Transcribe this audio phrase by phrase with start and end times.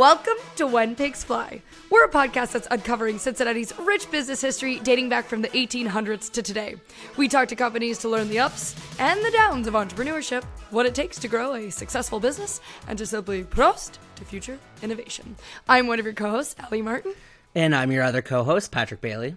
[0.00, 1.60] Welcome to When Pigs Fly.
[1.90, 6.42] We're a podcast that's uncovering Cincinnati's rich business history dating back from the 1800s to
[6.42, 6.76] today.
[7.18, 10.94] We talk to companies to learn the ups and the downs of entrepreneurship, what it
[10.94, 15.36] takes to grow a successful business, and to simply prost to future innovation.
[15.68, 17.12] I'm one of your co hosts, Allie Martin.
[17.54, 19.36] And I'm your other co host, Patrick Bailey.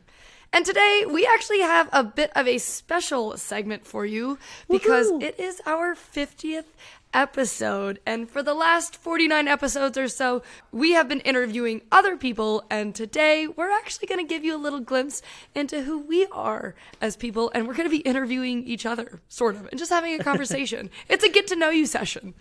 [0.54, 4.38] And today we actually have a bit of a special segment for you
[4.70, 5.23] because Woohoo!
[5.23, 6.66] it is our 50th
[7.13, 7.99] episode.
[8.05, 10.41] And for the last 49 episodes or so,
[10.72, 12.63] we have been interviewing other people.
[12.70, 15.22] And today we're actually going to give you a little glimpse
[15.55, 17.52] into who we are as people.
[17.53, 20.89] And we're going to be interviewing each other, sort of, and just having a conversation.
[21.09, 22.34] it's a get to know you session.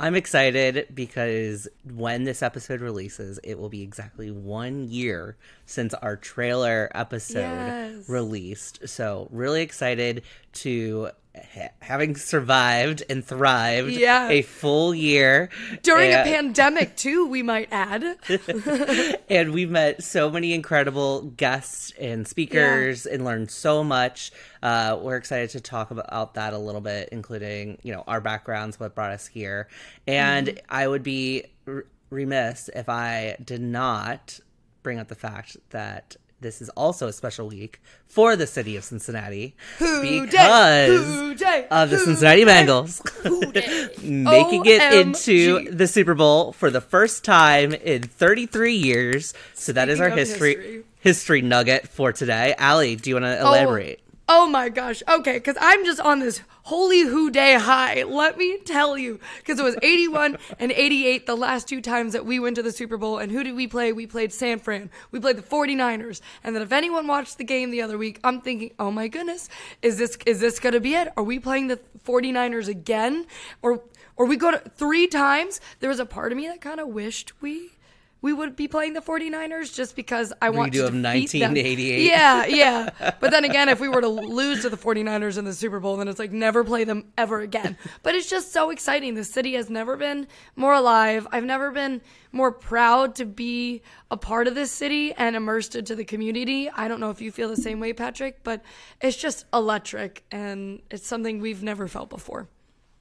[0.00, 6.16] I'm excited because when this episode releases, it will be exactly one year since our
[6.16, 8.08] trailer episode Yes.
[8.08, 8.88] released.
[8.88, 10.22] So, really excited
[10.54, 14.28] to ha- having survived and thrived Yeah.
[14.28, 15.50] a full year
[15.82, 18.04] During a pandemic, too, we might add.
[19.30, 24.32] and we've met so many incredible guests and speakers and learned so much.
[24.62, 28.78] Uh, we're excited to talk about that a little bit, including you know our backgrounds,
[28.80, 29.68] what brought us here,
[30.06, 30.58] and Mm-hmm.
[30.68, 34.40] I would be r- remiss if I did not
[34.82, 36.16] bring up the fact that.
[36.40, 41.66] This is also a special week for the city of Cincinnati Who because day?
[41.68, 42.44] Of the Who Cincinnati?
[42.44, 43.02] Bengals
[44.04, 49.34] making it into the Super Bowl for the first time in 33 years.
[49.54, 50.84] So that is our Speaking of history history.
[51.00, 52.54] history nugget for today.
[52.56, 54.00] Allie, do you want to elaborate?
[54.30, 55.02] Oh my gosh.
[55.08, 58.02] Okay, because I'm just on this holy Who Dey high.
[58.02, 59.20] Let me tell you.
[59.38, 62.70] Because it was 81 and 88 the last two times that we went to the
[62.70, 63.16] Super Bowl.
[63.16, 63.90] And who did we play?
[63.90, 64.90] We played San Fran.
[65.12, 66.20] We played the 49ers.
[66.44, 69.48] And then if anyone watched the game the other week, I'm thinking, oh my goodness,
[69.80, 71.08] is this is this gonna be it?
[71.16, 73.24] Are we playing the 49ers again?
[73.62, 73.82] Or
[74.16, 75.58] or we go to three times?
[75.80, 77.77] There was a part of me that kind of wished we
[78.20, 81.54] we would be playing the 49ers just because I want Redo to of defeat them.
[81.54, 82.04] 1988.
[82.08, 83.14] Yeah, yeah.
[83.20, 85.96] But then again, if we were to lose to the 49ers in the Super Bowl,
[85.96, 87.76] then it's like never play them ever again.
[88.02, 89.14] But it's just so exciting.
[89.14, 91.28] The city has never been more alive.
[91.30, 92.00] I've never been
[92.32, 96.68] more proud to be a part of this city and immersed into the community.
[96.70, 98.62] I don't know if you feel the same way, Patrick, but
[99.00, 102.48] it's just electric and it's something we've never felt before.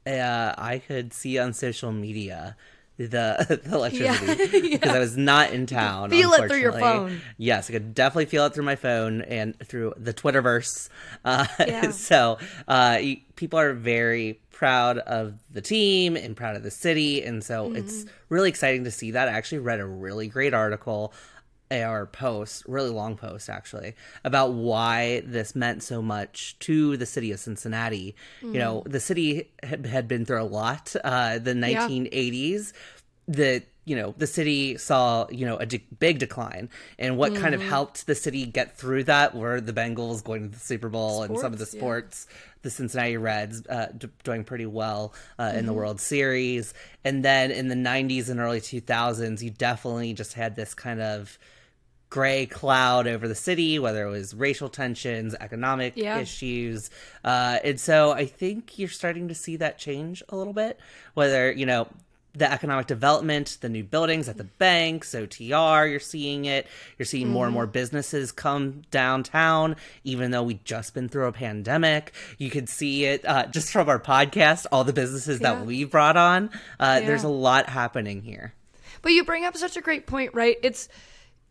[0.05, 2.55] Uh, I could see on social media
[2.97, 4.25] the, the electricity
[4.69, 4.77] Yeah.
[4.77, 6.09] because I was not in town.
[6.09, 7.21] feel it through your phone.
[7.37, 10.89] Yes, I could definitely feel it through my phone and through the Twitterverse.
[11.23, 11.91] Uh, Yeah.
[11.91, 12.37] so
[12.67, 12.99] uh,
[13.35, 17.97] people are very proud of the team and proud of the city, and so it's
[18.03, 18.09] Mm-hmm.
[18.29, 19.27] really exciting to see that.
[19.27, 21.13] I actually read a really great article
[21.71, 27.31] or post, really long post actually, about why this meant so much to the city
[27.31, 28.15] of Cincinnati.
[28.41, 30.95] You know, the city had, had been through a lot.
[31.03, 32.73] Uh, the 1980s,
[33.27, 36.69] the you know the city saw you know a de- big decline,
[36.99, 40.49] and what kind of helped the city get through that were the Bengals going to
[40.49, 42.37] the Super Bowl and some of the Sports, yeah.
[42.63, 46.73] the Cincinnati Reds uh, d- doing pretty well uh, in the World Series.
[47.05, 51.39] And then in the 90s and early 2000s, you definitely just had this kind of
[52.09, 56.19] gray cloud over the city, whether it was racial tensions, economic Yeah.
[56.19, 56.89] issues.
[57.23, 60.79] Uh, and so I think you're starting to see that change a little bit,
[61.15, 61.87] whether, you know,
[62.33, 66.67] the economic development, the new buildings at the banks, OTR, you're seeing it.
[66.99, 71.31] You're seeing more and more businesses come downtown, even though we just been through a
[71.31, 72.13] pandemic.
[72.37, 75.55] You could see it uh, just from our podcast, all the businesses Yeah.
[75.55, 76.51] that we brought on.
[76.79, 78.53] Uh, There's a lot happening here.
[79.01, 80.57] But you bring up such a great point, right?
[80.61, 80.89] It's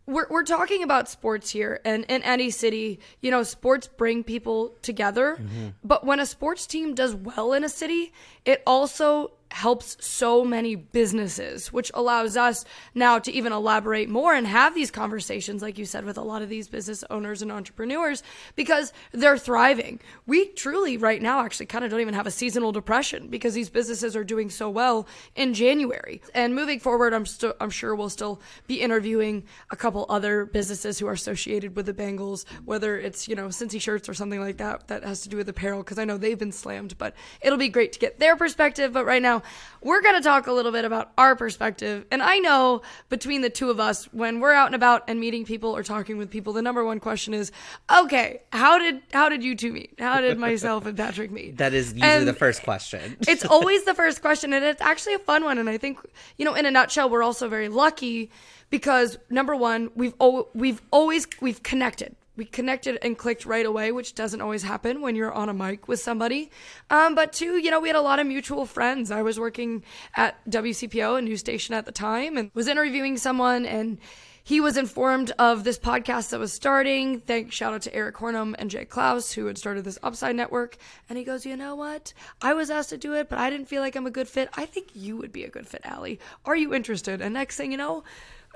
[0.06, 4.74] we're we're talking about sports here, and in any city, you know, sports bring people
[4.82, 5.36] together.
[5.40, 5.68] Mm-hmm.
[5.82, 8.12] But when a sports team does well in a city,
[8.44, 12.64] it also helps so many businesses, which allows us
[12.94, 16.42] now to even elaborate more and have these conversations, like you said, with a lot
[16.42, 18.22] of these business owners and entrepreneurs,
[18.54, 20.00] because they're thriving.
[20.26, 23.70] We truly, right now, actually kind of don't even have a seasonal depression because these
[23.70, 26.20] businesses are doing so well in January.
[26.34, 30.98] And moving forward, I'm still, I'm sure we'll still be interviewing a couple other businesses
[30.98, 34.58] who are associated with the Bengals, whether it's you know Cincy shirts or something like
[34.58, 36.98] that that has to do with apparel, because I know they've been slammed.
[36.98, 38.92] But it'll be great to get their perspective.
[38.92, 39.35] But right now,
[39.82, 42.04] we're gonna talk a little bit about our perspective.
[42.10, 45.44] And I know between the two of us, when we're out and about and meeting
[45.44, 47.52] people or talking with people, the number one question is,
[47.94, 49.94] okay, how did how did you two meet?
[49.98, 51.58] How did myself and Patrick meet?
[51.58, 53.16] That is usually And the first question.
[53.28, 55.98] it's always the first question and it's actually a fun one and i think
[56.36, 58.30] you know in a nutshell we're also very lucky
[58.70, 63.92] because number one we've al- we've always we've connected we connected and clicked right away,
[63.92, 66.50] which doesn't always happen when you're on a mic with somebody.
[66.90, 69.10] Um, but two, you know, we had a lot of mutual friends.
[69.10, 69.82] I was working
[70.14, 73.98] at WCPO, a news station at the time, and was interviewing someone, and
[74.46, 77.18] he was informed of this podcast that was starting.
[77.20, 80.76] Thank shout out to Eric Hornum and Jay Klaus, who had started this Upside Network.
[81.08, 82.12] And he goes, you know what?
[82.40, 84.48] I was asked to do it, but I didn't feel like I'm a good fit.
[84.54, 86.20] I think you would be a good fit, Allie.
[86.44, 87.20] Are you interested?
[87.20, 88.04] And next thing you know,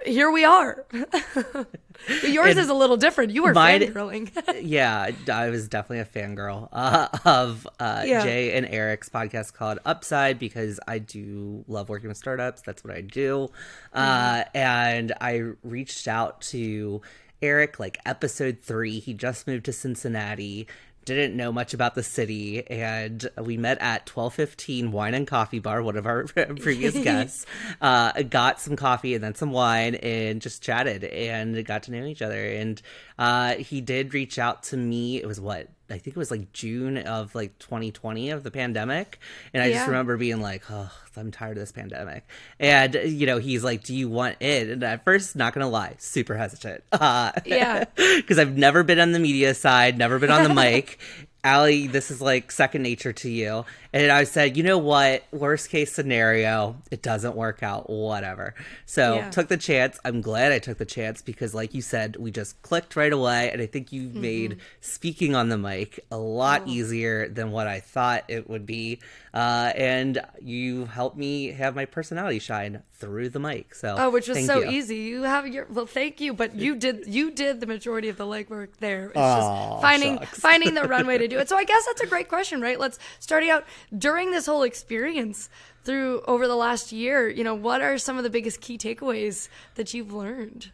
[0.05, 0.85] here we are.
[0.93, 3.33] Yours and is a little different.
[3.33, 4.63] You were mine, fangirling.
[4.63, 8.23] yeah, I was definitely a fangirl uh, of uh, yeah.
[8.23, 12.63] Jay and Eric's podcast called Upside because I do love working with startups.
[12.63, 13.51] That's what I do.
[13.93, 14.57] Uh, mm-hmm.
[14.57, 17.03] and I reached out to
[17.43, 18.99] Eric like episode three.
[18.99, 20.67] He just moved to Cincinnati
[21.05, 25.83] didn't know much about the city and we met at 1215 wine and coffee bar
[25.83, 26.25] one of our
[26.61, 27.47] previous guests.
[27.81, 32.05] Uh, got some coffee and then some wine and just chatted and got to know
[32.05, 32.45] each other.
[32.45, 32.81] And
[33.19, 36.53] uh, he did reach out to me it was what I think it was like
[36.53, 39.19] June of like 2020 of the pandemic.
[39.53, 39.75] And I yeah.
[39.75, 42.25] just remember being like, oh, I'm tired of this pandemic.
[42.59, 44.71] And, you know, he's like, do you want it?
[44.71, 46.85] And at first, not going to lie, super hesitant.
[46.93, 47.85] Uh, yeah.
[48.21, 50.99] Because I've never been on the media side, never been on the mic.
[51.43, 53.65] Allie, this is like second nature to you.
[53.93, 55.25] And I said, you know what?
[55.33, 58.55] Worst case scenario, it doesn't work out, whatever.
[58.87, 59.31] So yeah.
[59.31, 59.99] took the chance.
[60.05, 63.51] I'm glad I took the chance because, like you said, we just clicked right away.
[63.51, 64.21] And I think you mm-hmm.
[64.21, 66.71] made speaking on the mic a lot oh.
[66.71, 69.01] easier than what I thought it would be.
[69.33, 73.75] Uh, and you helped me have my personality shine through the mic.
[73.75, 74.71] So oh, which was so you.
[74.71, 74.97] easy.
[74.97, 78.25] You have your well, thank you, but you did you did the majority of the
[78.25, 79.07] legwork there.
[79.07, 80.39] It's oh, just finding shucks.
[80.41, 81.49] finding the runway to do it.
[81.49, 82.79] So I guess that's a great question, right?
[82.79, 83.65] Let's starting out
[83.97, 85.49] during this whole experience
[85.85, 87.29] through over the last year.
[87.29, 90.71] You know, what are some of the biggest key takeaways that you've learned?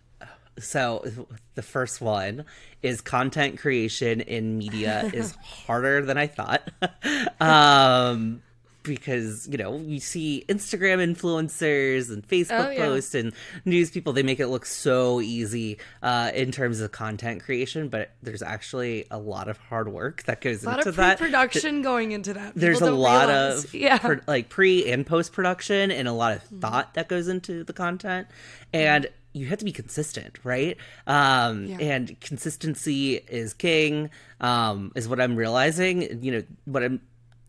[0.58, 2.44] So the first one
[2.82, 6.70] is content creation in media is harder than I thought.
[7.41, 8.43] um,
[8.87, 12.85] because you know you see Instagram influencers and Facebook oh, yeah.
[12.85, 13.33] posts and
[13.65, 18.11] news people they make it look so easy uh, in terms of content creation, but
[18.23, 21.19] there's actually a lot of hard work that goes a lot into of that.
[21.19, 22.55] Production going into that.
[22.55, 23.65] People there's a lot realize.
[23.65, 26.61] of yeah, pre- like pre and post production and a lot of mm.
[26.61, 28.29] thought that goes into the content
[28.73, 29.05] and.
[29.05, 29.11] Mm.
[29.33, 30.79] You have to be consistent, right?
[31.06, 31.77] Um, yeah.
[31.79, 34.09] And consistency is king,
[34.41, 36.25] um, is what I'm realizing.
[36.25, 37.03] You know, what I'm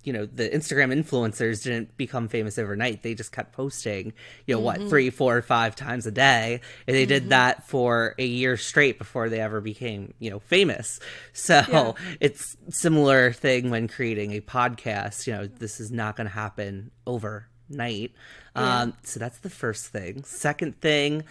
[0.07, 3.03] you know the Instagram influencers didn't become famous overnight.
[3.03, 4.13] They just kept posting,
[4.45, 4.81] you know, mm-hmm.
[4.83, 7.09] what three, four, five times a day, and they mm-hmm.
[7.09, 11.01] did that for a year straight before they ever became, you know, famous.
[11.33, 11.91] So yeah.
[12.21, 15.27] it's similar thing when creating a podcast.
[15.27, 18.13] You know, this is not going to happen overnight.
[18.55, 18.81] Yeah.
[18.81, 20.23] Um, so that's the first thing.
[20.23, 21.25] Second thing,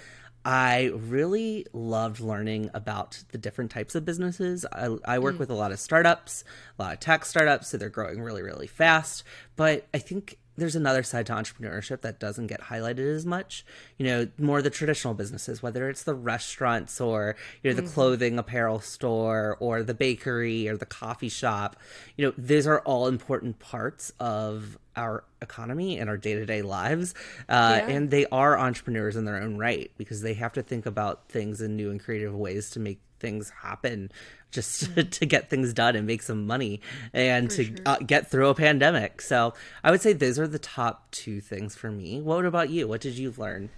[0.46, 4.64] I really loved learning about the different types of businesses.
[4.70, 5.38] I, I work mm.
[5.40, 6.44] with a lot of startups,
[6.78, 9.24] a lot of tech startups, so they're growing really, really fast.
[9.56, 13.66] But I think there's another side to entrepreneurship that doesn't get highlighted as much.
[13.98, 17.34] You know, more the traditional businesses, whether it's the restaurants or
[17.64, 17.90] you know the mm-hmm.
[17.90, 21.74] clothing apparel store or the bakery or the coffee shop.
[22.16, 27.14] You know, these are all important parts of our economy and our day-to-day lives
[27.48, 27.88] uh, yeah.
[27.88, 31.60] and they are entrepreneurs in their own right because they have to think about things
[31.60, 34.10] in new and creative ways to make things happen
[34.50, 35.08] just mm-hmm.
[35.08, 36.80] to get things done and make some money
[37.12, 37.76] and for to sure.
[37.86, 41.76] uh, get through a pandemic so i would say those are the top two things
[41.76, 43.68] for me what about you what did you learn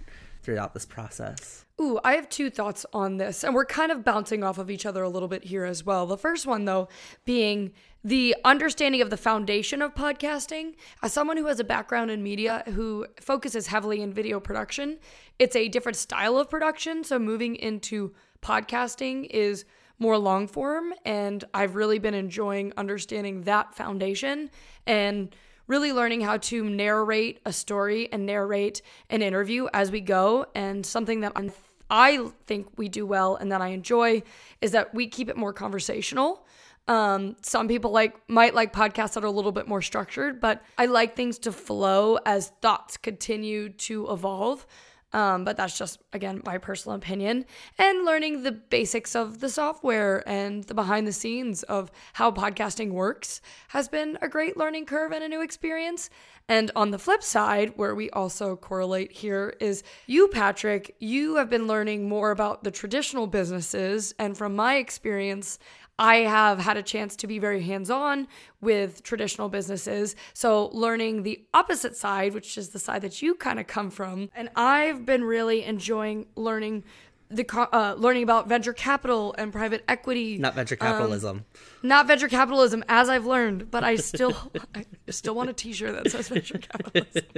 [0.41, 4.43] throughout this process Ooh, I have two thoughts on this, and we're kind of bouncing
[4.43, 6.05] off of each other a little bit here as well.
[6.05, 6.89] The first one, though,
[7.23, 7.71] being
[8.03, 10.75] the understanding of the foundation of podcasting.
[11.01, 14.99] As someone who has a background in media who focuses heavily in video production,
[15.37, 17.03] it's a different style of production.
[17.03, 19.63] So moving into podcasting is
[19.99, 24.49] more long form, and I've really been enjoying understanding that foundation
[24.85, 25.33] and
[25.67, 30.45] really learning how to narrate a story and narrate an interview as we go.
[30.55, 31.51] And something that I'm
[31.89, 34.23] I think we do well and that I enjoy
[34.61, 36.45] is that we keep it more conversational.
[36.87, 40.63] Um, some people like might like podcasts that are a little bit more structured, but
[40.77, 44.65] I like things to flow as thoughts continue to evolve.
[45.11, 47.45] Um, but that's just again my personal opinion
[47.79, 52.91] and learning the basics of the software and the behind the scenes of how podcasting
[52.91, 56.11] works has been a great learning curve and a new experience
[56.49, 61.47] and on the flip side, where we also correlate here, is you, Patrick, you have
[61.47, 64.15] been learning more about the traditional businesses.
[64.17, 65.59] And from my experience,
[65.99, 68.27] I have had a chance to be very hands on
[68.61, 70.15] with traditional businesses.
[70.33, 74.29] So, learning the opposite side, which is the side that you kind of come from.
[74.33, 76.85] And I've been really enjoying learning
[77.31, 80.37] the co- uh, learning about venture capital and private equity.
[80.37, 81.45] Not venture capitalism.
[81.83, 84.35] Not venture capitalism, as I've learned, but I still,
[84.75, 87.23] I still want a T-shirt that says venture capitalism.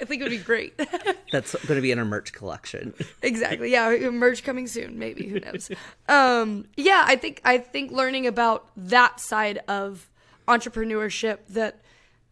[0.00, 0.76] I think it would be great.
[1.30, 2.94] That's going to be in our merch collection.
[3.22, 3.70] exactly.
[3.70, 4.98] Yeah, merch coming soon.
[4.98, 5.70] Maybe who knows?
[6.08, 10.10] Um, yeah, I think I think learning about that side of
[10.48, 11.80] entrepreneurship that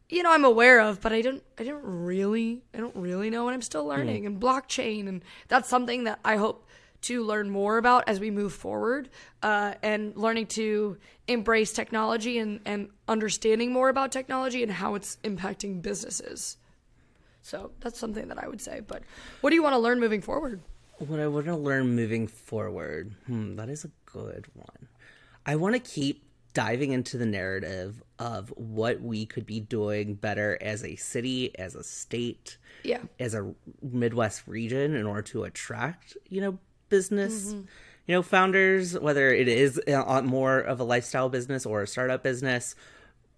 [0.09, 3.49] you know I'm aware of, but I don't I don't really I don't really know,
[3.49, 4.27] and I'm still learning.
[4.27, 6.67] And blockchain, and that's something that I hope
[7.03, 9.09] to learn more about as we move forward,
[9.43, 10.97] uh, and learning to
[11.29, 16.57] embrace technology and and understanding more about technology and how it's impacting businesses.
[17.43, 18.81] So that's something that I would say.
[18.87, 19.03] But
[19.41, 20.61] what do you want to learn moving forward?
[20.99, 24.89] What I want to learn moving forward, hmm, that is a good one.
[25.45, 26.23] I want to keep
[26.55, 31.75] diving into the narrative of what we could be doing better as a city, as
[31.75, 33.01] a state, Yeah.
[33.19, 37.63] as a Midwest region in order to attract, you know, business, mm-hmm.
[38.07, 41.87] you know, founders, whether it is uh, uh, more of a lifestyle business or a
[41.87, 42.75] startup business.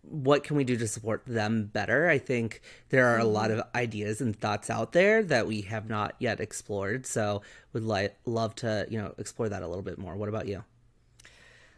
[0.03, 2.11] What can we do to support them better?
[2.11, 3.61] I think there are a lot mm-hmm.
[3.61, 7.07] of ideas and thoughts out there that we have not yet explored.
[7.07, 7.41] So,
[7.73, 10.15] would like love to, you know, explore that a little bit more.
[10.15, 10.63] What about you?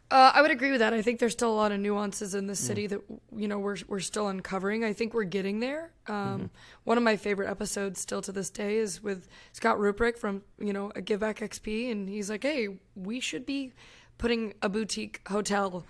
[0.08, 0.94] Uh, I would agree with that.
[0.94, 3.00] I think there's still a lot of nuances in the city that
[3.34, 4.84] you know we're we're still uncovering.
[4.84, 5.90] I think we're getting there.
[6.06, 6.50] Um,
[6.84, 10.72] One of my favorite episodes, still to this day, is with Scott Ruprecht from you
[10.72, 13.72] know a Give Back XP, and he's like, "Hey, we should be
[14.16, 15.84] putting a boutique hotel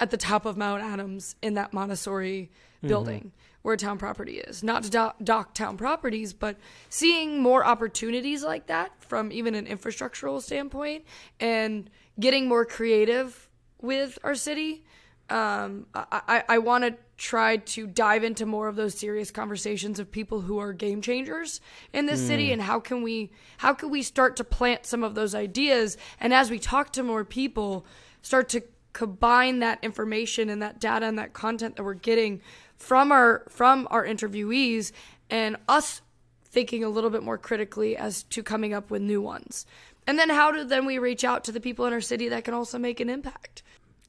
[0.00, 3.32] at the top of Mount Adams in that Montessori building
[3.62, 4.62] where Towne Property is.
[4.62, 6.56] Not to dock, dock Towne Properties, but
[6.88, 11.04] seeing more opportunities like that from even an infrastructural standpoint
[11.40, 13.47] and getting more creative
[13.80, 14.84] with our city.
[15.30, 19.98] Um, I, I, I want to try to dive into more of those serious conversations
[19.98, 21.60] of people who are game changers
[21.92, 25.16] in this city and how can we how can we start to plant some of
[25.16, 27.84] those ideas and as we talk to more people
[28.22, 32.40] start to combine that information and that data and that content that we're getting
[32.76, 34.92] from our from our interviewees
[35.28, 36.00] and us
[36.44, 39.66] thinking a little bit more critically as to coming up with new ones.
[40.08, 42.44] And then how do then we reach out to the people in our city that
[42.44, 43.62] can also make an impact?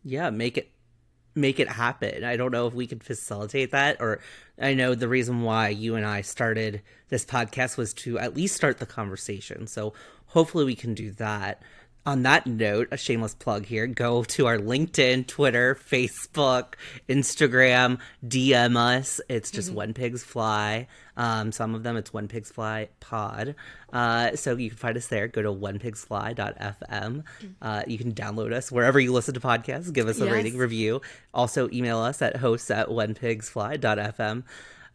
[0.04, 0.72] yeah make it
[1.36, 2.24] make it happen.
[2.24, 4.20] I don't know if we can facilitate that or
[4.60, 8.56] i know the reason why you and i started this podcast was to at least
[8.56, 9.68] start the conversation.
[9.68, 9.94] So
[10.28, 11.62] hopefully we can do that
[12.06, 16.74] on that note a shameless plug here go to our linkedin twitter facebook
[17.08, 19.20] instagram dm us.
[19.30, 20.88] It's just When Pigs Fly.
[21.18, 23.56] Um, some of them it's When Pigs Fly pod.
[23.92, 25.28] Uh, so you can find us there.
[25.28, 27.24] Go to whenpigsfly.fm
[27.62, 29.92] uh, you can download us wherever you listen to podcasts.
[29.92, 30.34] Give us a Yes.
[30.34, 31.02] rating review.
[31.34, 34.44] Also email us at hosts at whenpigsfly.fm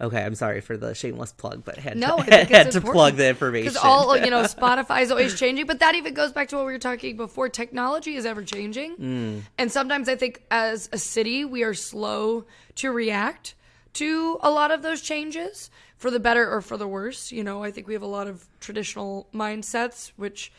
[0.01, 3.29] okay i'm sorry for the shameless plug but had No, to, had to plug the
[3.29, 6.57] information Because all you know, Spotify is always changing, but that even goes back to
[6.57, 7.49] what we were talking before.
[7.49, 9.43] Technology is ever changing, mm.
[9.59, 12.45] and sometimes I think as a city we are slow
[12.77, 13.55] to react
[13.95, 17.33] to a lot of those changes for the better or for the worse.
[17.33, 20.53] You know, I think we have a lot of traditional mindsets, which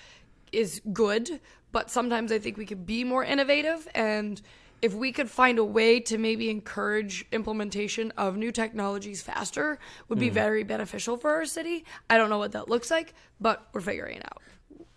[0.51, 1.39] is good,
[1.71, 4.41] but sometimes I think we could be more innovative and
[4.85, 10.19] if we could find a way to maybe encourage implementation of new technologies faster would
[10.19, 10.35] be hmm.
[10.35, 11.85] very beneficial for our city.
[12.07, 14.41] I don't know what that looks like, but we're figuring it out.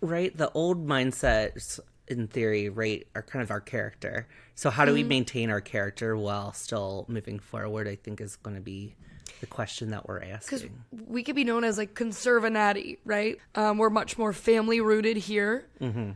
[0.01, 4.93] right the old mindsets in theory right are kind of our character so how do
[4.93, 5.09] we mm-hmm.
[5.09, 8.95] maintain our character while still moving forward i think is going to be
[9.39, 13.37] the question that we're Because asking we could be known as like conservanati, right?
[13.55, 15.65] Um, we're much more family rooted here.
[15.79, 16.11] Mm-hmm.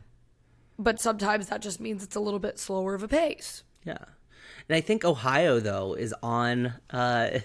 [0.78, 3.62] But sometimes that just means it's a little bit slower of a pace.
[3.84, 3.98] Yeah.
[4.68, 7.40] And I think Ohio, though, is on uh,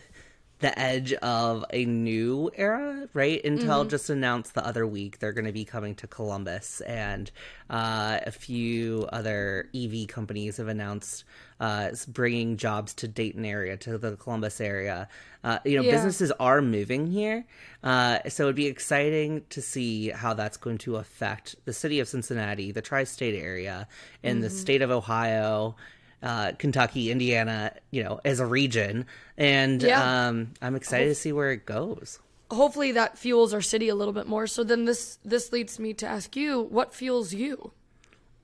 [0.60, 3.42] the edge of a new era, right?
[3.44, 7.32] Intel just announced the other week they're going to be coming to Columbus, and
[7.70, 11.24] uh, a few other EV companies have announced
[11.62, 15.08] uh, bringing jobs to Dayton area, to the Columbus area.
[15.46, 15.92] Uh, you know, Yeah.
[15.92, 17.46] businesses are moving here,
[17.84, 22.08] uh, so it'd be exciting to see how that's going to affect the city of
[22.10, 23.88] Cincinnati, the tri-state area,
[24.24, 25.76] and the state of Ohio
[26.22, 29.06] uh, Kentucky, Indiana, you know, as a region.
[29.38, 30.28] And Yeah.
[30.28, 32.20] um, I'm excited to see where it goes.
[32.52, 34.48] Hopefully that fuels our city a little bit more.
[34.48, 37.72] So then this this leads me to ask you, what fuels you?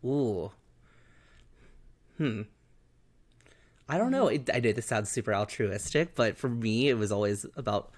[0.05, 0.51] Ooh.
[2.17, 2.43] Hmm.
[3.89, 4.27] I don't know.
[4.27, 7.91] It, I know this sounds super altruistic, but for me, it was always about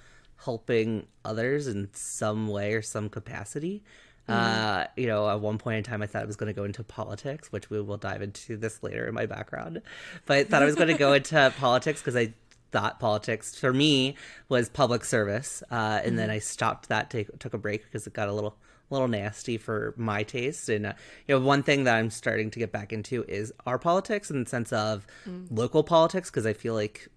[0.44, 3.84] helping others in some way or some capacity.
[4.28, 6.64] Uh, you know, at one point in time, I thought I was going to go
[6.66, 9.82] into politics, which we will dive into this later in my background.
[10.26, 12.34] But I thought I was going to go into politics because I
[12.72, 14.16] thought politics for me
[14.50, 18.14] was public service, uh, and then I stopped that, take, took a break because it
[18.14, 18.58] got a little
[18.90, 20.70] little nasty for my taste.
[20.70, 20.94] And uh,
[21.28, 24.44] you know, one thing that I'm starting to get back into is our politics in
[24.44, 25.48] the sense of Mm.
[25.52, 27.08] local politics because I feel like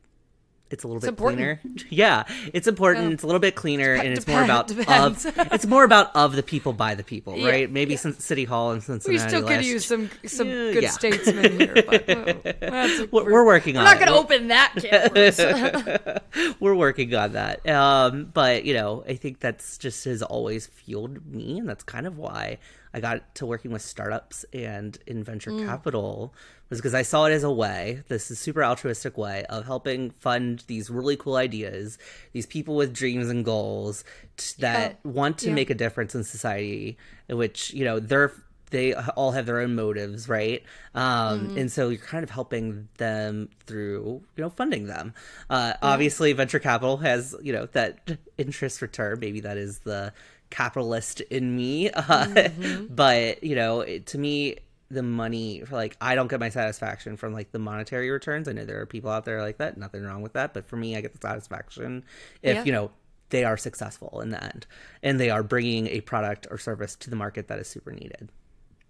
[0.71, 1.61] it's a little bit important.
[1.62, 1.87] cleaner.
[1.91, 3.12] Yeah, it's important.
[3.12, 5.27] It's a little bit cleaner, and it's more about depends.
[5.27, 5.39] of.
[5.53, 7.71] It's more about of the people by the people, Yeah, right?
[7.71, 7.99] Maybe yeah.
[7.99, 11.75] since City Hall and since We still could use some some Yeah, good statesmen here,
[11.75, 17.15] but a, We're, we're working we're on not going to open that can we're working
[17.15, 17.69] on that.
[17.69, 22.07] Um, but you know, I think that's just has always fueled me, and that's kind
[22.07, 22.59] of why
[22.92, 26.35] I got to working with startups and in venture capital
[26.68, 28.02] was because I saw it as a way.
[28.09, 31.99] This is super altruistic way of helping fund these really cool ideas,
[32.32, 34.04] these people with dreams and goals
[34.37, 35.54] t- that want to Yeah.
[35.54, 36.97] make a difference in society,
[37.28, 38.32] in which you know they're
[38.70, 40.62] they all have their own motives, right?
[40.94, 45.12] Um, And so you're kind of helping them through, you know, funding them.
[45.49, 49.18] Uh, Obviously, venture capital has, you know, that interest return.
[49.18, 50.12] Maybe that is the
[50.50, 51.90] capitalist in me.
[51.97, 52.49] Uh,
[52.88, 54.57] But, you know, it, to me,
[54.90, 58.49] the money for like I don't get my satisfaction from like the monetary returns.
[58.49, 59.76] I know there are people out there like that.
[59.78, 62.02] Nothing wrong with that, but for me, I get the satisfaction
[62.42, 62.64] if Yeah.
[62.64, 62.90] you know
[63.28, 64.66] they are successful in the end
[65.04, 68.30] and they are bringing a product or service to the market that is super needed.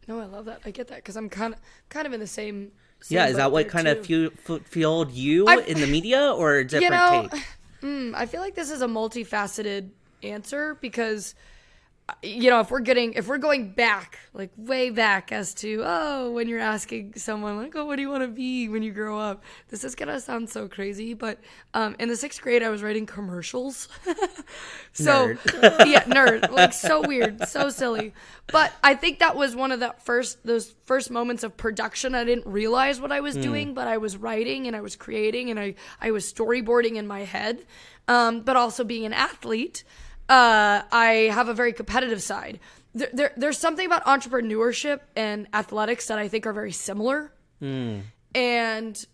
[0.09, 0.63] no, I love that.
[0.65, 2.73] I get that because I'm kind of kind of in the same.
[3.03, 4.31] same Yeah, is that what kind of too.
[4.31, 7.43] fu- fu- fueled you I've- in the media or a different you know, take?
[7.83, 9.91] mm, I feel like this is a multifaceted
[10.23, 11.35] answer because
[12.23, 16.31] you know if we're getting if we're going back like way back as to oh
[16.33, 19.19] when you're asking someone like oh what do you want to be when you grow
[19.19, 19.43] up?
[19.69, 21.39] This is gonna sound so crazy but
[21.75, 23.89] um, in the sixth grade i was writing commercials.
[24.93, 25.29] So
[25.87, 26.51] yeah nerd.
[26.51, 28.13] Like so weird so silly.
[28.49, 32.15] But i think that was one of the first those first moments of production.
[32.15, 35.51] I didn't realize what i was doing but i was writing and i was creating
[35.51, 37.65] and i i was storyboarding in my head.
[38.09, 39.85] Um, but also being an athlete
[40.31, 42.61] uh, i have a very competitive side.
[42.95, 47.33] There, there, there's something about entrepreneurship and athletics that i think are very similar.
[48.35, 49.07] And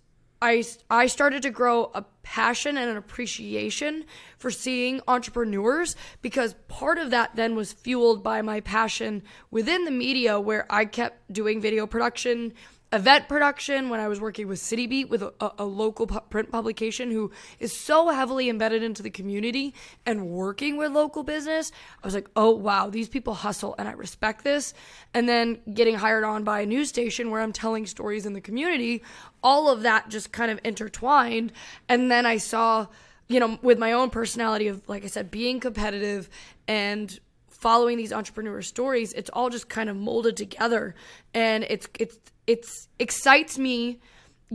[0.42, 4.04] I I started to grow a passion and an appreciation
[4.36, 9.90] for seeing entrepreneurs because part of that then was fueled by my passion within the
[9.90, 12.52] media where I kept doing video production,
[12.96, 16.50] event production when I was working with City Beat with a, a, local pu- print
[16.50, 17.30] publication who
[17.60, 19.74] is so heavily embedded into the community
[20.06, 21.72] and working with local business.
[22.02, 24.72] I was like, oh wow, these people hustle and I respect this.
[25.12, 28.40] And then getting hired on by a news station where I'm telling stories in the
[28.40, 29.02] community,
[29.42, 31.52] all of that just kind of intertwined.
[31.90, 32.86] And then I saw,
[33.28, 36.30] you know, with my own personality of, like I said, being competitive
[36.66, 37.18] and
[37.50, 40.94] following these entrepreneur stories, it's all just kind of molded together.
[41.34, 44.00] And it's, it's, it's excites me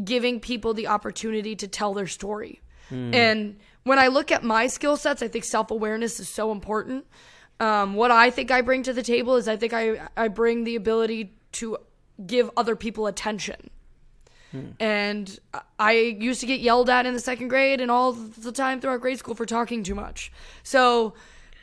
[0.03, 2.61] giving people the opportunity to tell their story.
[2.89, 7.05] And when I look at my skill sets, I think self awareness is so important.
[7.61, 10.63] Um, what I think I bring to the table is I think I, I bring
[10.65, 11.77] the ability to
[12.25, 13.69] give other people attention.
[14.79, 18.51] And I- I used to get yelled at in the second grade and all the
[18.51, 20.31] time throughout grade school for talking too much.
[20.63, 21.13] So,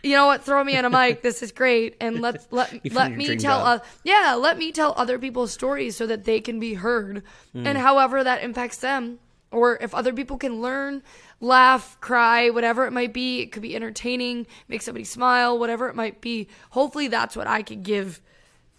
[0.03, 0.45] you know what?
[0.45, 1.23] Throw me on a mic.
[1.29, 3.65] This is great, and let's let let me tell.
[3.65, 7.67] Uh, yeah, let me tell other people's stories so that they can be heard, Hmm.
[7.67, 9.19] and however that impacts them,
[9.51, 11.03] or if other people can learn,
[11.41, 13.41] laugh, cry, whatever it might be.
[13.41, 16.49] It could be entertaining, make somebody smile, whatever it might be.
[16.71, 18.21] Hopefully, that's what I could give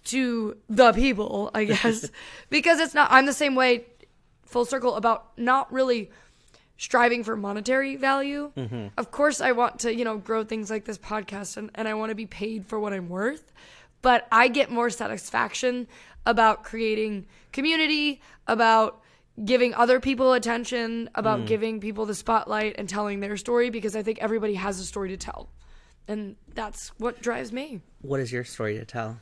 [0.06, 2.10] to the people, I guess,
[2.50, 3.12] because it's not.
[3.12, 3.86] I'm the same way,
[4.46, 6.10] full circle about not really
[6.80, 8.52] striving for monetary value.
[8.58, 8.88] Mm-hmm.
[8.98, 11.94] Of course, I want to, you know, grow things like this podcast and, and I
[11.94, 13.52] want to be paid for what I'm worth.
[14.02, 15.88] But I get more satisfaction
[16.26, 19.04] about creating community, about
[19.44, 21.48] giving other people attention, about mm.
[21.48, 25.10] giving people the spotlight and telling their story because I think everybody has a story
[25.10, 25.50] to tell.
[26.08, 27.82] And that's what drives me.
[28.02, 29.20] What is your story to tell?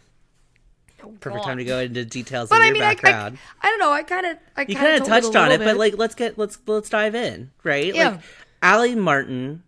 [1.19, 3.38] Perfect time to go into details But of I your mean, I, I, background.
[3.62, 3.91] I don't know.
[3.91, 6.57] I kind of, I you kind of touched on it, but like let's get let's
[6.65, 7.93] let's dive in, right?
[7.93, 8.10] Yeah.
[8.10, 8.21] Like
[8.62, 9.63] Allie Martin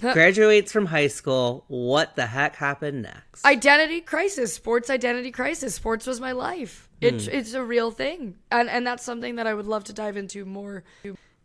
[0.00, 1.64] graduates from high school.
[1.68, 3.24] What the heck happened next?
[3.44, 7.34] identity crisis sports identity crisis sports was my life it's hmm.
[7.34, 10.44] it's a real thing and and that's something that i would love to dive into
[10.44, 10.82] more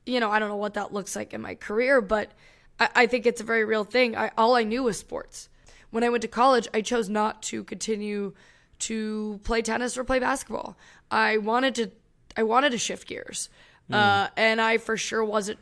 [0.05, 2.31] you know i don't know what that looks like in my career but
[2.79, 5.49] i, I think it's a very real thing I, all i knew was sports
[5.91, 8.33] when i went to college i chose not to continue
[8.79, 10.77] to play tennis or play basketball
[11.11, 11.91] i wanted to
[12.35, 13.49] i wanted to shift gears
[13.91, 15.59] uh, and i for sure wasn't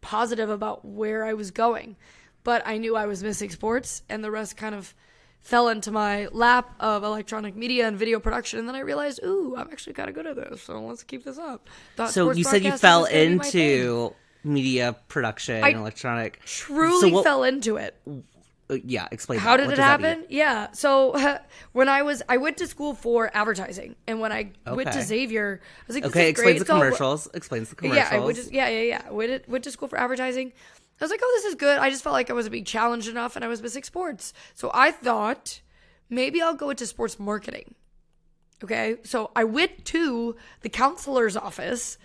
[0.00, 1.96] positive about where I was going.
[2.44, 4.94] But I knew I was missing sports, and the rest kind of
[5.40, 8.58] fell into my lap of electronic media and video production.
[8.58, 11.24] And then I realized, ooh, I'm actually kind of good at this, so let's keep
[11.24, 11.68] this up.
[11.96, 13.62] Thought so you said you fell was gonna be my thing.
[13.62, 16.40] into media production, I electronic.
[16.44, 17.96] Truly so what- fell into it.
[18.70, 19.38] Uh, yeah, explain.
[19.38, 19.56] How that.
[19.58, 20.08] did What it does that mean?
[20.10, 20.24] happen?
[20.28, 20.68] Yeah.
[20.72, 21.38] So
[21.72, 25.60] when I was, I went to school for advertising, and when I went to Xavier,
[25.62, 26.58] I was like, this Okay, explains great.
[26.58, 27.28] the It's all- commercials.
[27.34, 28.10] Explains the commercials.
[28.10, 29.10] Yeah, I went to, yeah, yeah, yeah.
[29.10, 30.52] Went to, went to school for advertising.
[31.00, 31.78] I was like, oh, this is good.
[31.78, 34.32] I just felt like I wasn't being challenged enough, and I was missing sports.
[34.54, 35.60] So I thought
[36.10, 37.74] maybe I'll go into sports marketing.
[38.64, 41.96] Okay, so I went to the counselor's office,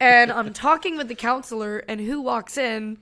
[0.00, 2.98] and I'm talking with the counselor, and who walks in?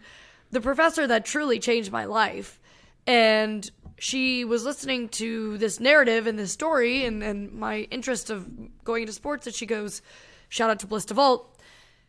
[0.50, 2.58] The professor that truly changed my life,
[3.06, 8.46] and she was listening to this narrative and this story, and and my interest of
[8.84, 9.46] going into sports.
[9.46, 10.02] And she goes,
[10.48, 11.44] "Shout out to Bliss DeVault."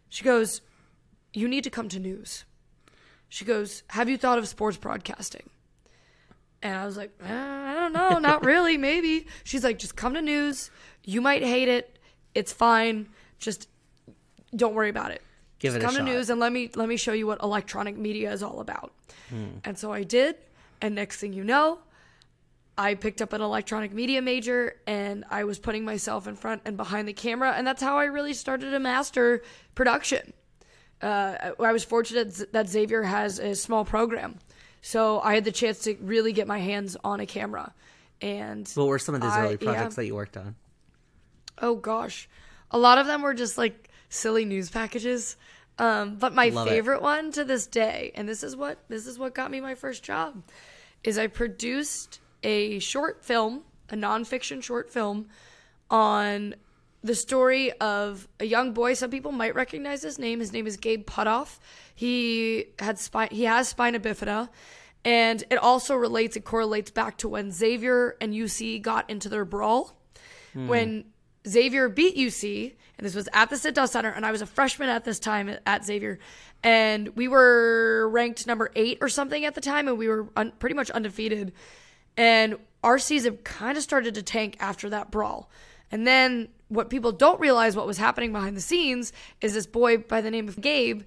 [0.09, 0.61] She goes,
[1.33, 2.45] You need to come to news.
[3.29, 5.49] She goes, Have you thought of sports broadcasting?
[6.61, 9.27] And I was like, "Uh, I don't know, not really, maybe.
[9.43, 10.71] She's like, Just come to news.
[11.03, 11.99] You might hate it.
[12.33, 13.09] It's fine.
[13.39, 13.67] Just
[14.55, 15.21] don't worry about it.
[15.59, 17.27] Give Just it a come to shot." news and let me let me show you
[17.27, 18.93] what electronic media is all about.
[19.65, 20.37] And so I did,
[20.81, 21.79] and next thing you know,
[22.77, 26.77] I picked up an electronic media major and I was putting myself in front and
[26.77, 27.51] behind the camera.
[27.53, 29.41] And that's how I really started to master
[29.73, 30.33] production.
[31.01, 34.37] Uh, I was fortunate that Xavier has a small program.
[34.81, 37.73] So I had the chance to really get my hands on a camera.
[38.21, 39.71] And What were some of those I- early yeah.
[39.73, 40.55] projects that you worked on?
[41.59, 42.29] oh gosh,
[42.69, 45.35] a lot of them were just like silly news packages.
[45.79, 46.71] Um, but my Love it.
[46.71, 49.75] favorite one to this day, and this is what this is what got me my
[49.75, 50.43] first job,
[51.03, 55.27] is I produced a short film, a nonfiction short film,
[55.89, 56.55] on
[57.03, 58.95] the story of a young boy.
[58.95, 60.39] Some people might recognize his name.
[60.39, 61.59] His name is Gabe Putoff.
[61.93, 63.29] He had spine.
[63.31, 64.49] He has spina bifida,
[65.05, 66.35] and it also relates.
[66.35, 69.93] It correlates back to when Xavier and UC got into their brawl.
[70.55, 71.05] When
[71.47, 74.89] Xavier beat UC, and this was at the Cintas Center, and I was a freshman
[74.89, 76.19] at this time at Xavier,
[76.63, 80.53] and we were ranked number eight or something at the time, and we were un-
[80.59, 81.53] pretty much undefeated.
[82.15, 85.51] And our season kind of started to tank after that brawl.
[85.91, 89.99] And then what people don't realize what was happening behind the scenes is this boy
[89.99, 91.03] by the name of Gabe.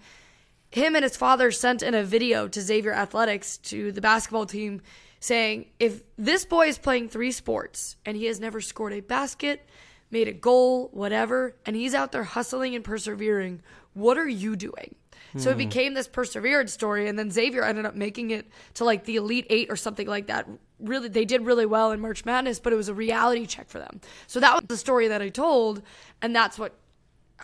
[0.71, 4.81] Him and his father sent in a video to Xavier Athletics to the basketball team
[5.19, 9.69] saying, if this boy is playing three sports and he has never scored a basket,
[10.11, 13.63] made a goal, whatever, and he's out there hustling and persevering,
[13.95, 14.95] what are you doing?
[15.37, 19.05] So it became this perseverance story, and then Xavier ended up making it to like
[19.05, 20.49] the Elite Eight or something like that.
[20.81, 23.79] Really, they did really well in March Madness, but it was a reality check for
[23.79, 24.01] them.
[24.27, 25.83] So that was the story that I told,
[26.21, 26.75] and that's what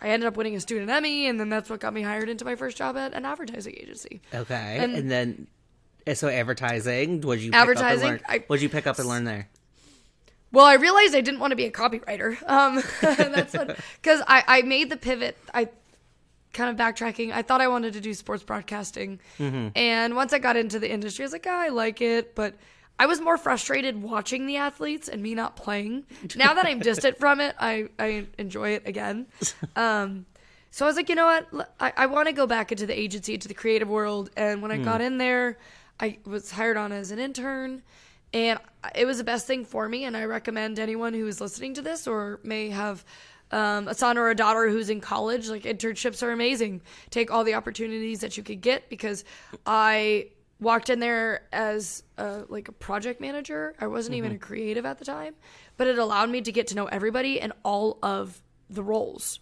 [0.01, 2.43] I ended up winning a student Emmy, and then that's what got me hired into
[2.43, 4.21] my first job at an advertising agency.
[4.33, 5.47] Okay, And- and, then
[6.05, 7.21] eh, so advertising.
[7.21, 9.47] What you Advertising, Pick up and I- What'd you pick up and learn there?
[10.51, 12.37] Well, I realized I didn't want to be a copywriter.
[12.49, 13.51] Um, that's
[14.01, 15.37] because I, I made the pivot.
[15.53, 15.69] I
[16.53, 17.31] kind of backtracking.
[17.31, 21.23] I thought I wanted to do sports broadcasting, and once I got into the industry,
[21.23, 22.55] I was like, "Ah, I like it, but
[22.99, 26.05] I was more frustrated watching the athletes and me not playing.
[26.35, 29.27] Now that I'm distant from it, I I enjoy it again.
[29.75, 30.25] Um,
[30.71, 31.71] so I was like, you know what?
[31.79, 34.29] I, I want to go back into the agency, into the creative world.
[34.35, 35.57] And when I got in there,
[35.99, 37.81] I was hired on as an intern,
[38.37, 38.59] and
[38.95, 40.05] it was the best thing for me.
[40.05, 43.03] And I recommend anyone who is listening to this or may have
[43.51, 46.81] um, a son or a daughter who's in college, like internships are amazing.
[47.09, 49.23] Take all the opportunities that you could get because
[49.65, 50.27] I
[50.59, 53.75] walked in there as a, like a project manager.
[53.79, 55.35] I wasn't even a creative at the time,
[55.77, 59.39] but it allowed me to get to know everybody and all of the roles.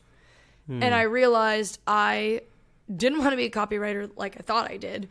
[0.83, 2.41] And I realized I
[2.93, 5.09] didn't want to be a copywriter like I thought I did,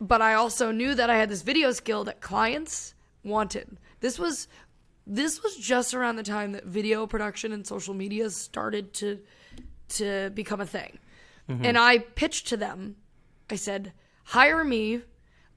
[0.00, 2.94] but I also knew that I had this video skill that clients
[3.26, 3.78] wanted.
[4.00, 4.48] This was
[5.06, 9.20] this was just around the time that video production and social media started to
[9.88, 10.98] to become a thing.
[11.48, 11.64] Mm-hmm.
[11.64, 12.96] And I pitched to them.
[13.50, 13.92] I said,
[14.24, 15.02] "Hire me.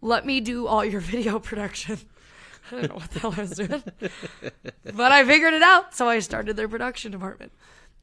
[0.01, 1.99] Let me do all your video production."
[2.71, 3.83] I don't know what the hell I was doing.
[4.93, 7.51] but I figured it out, so I started their production department.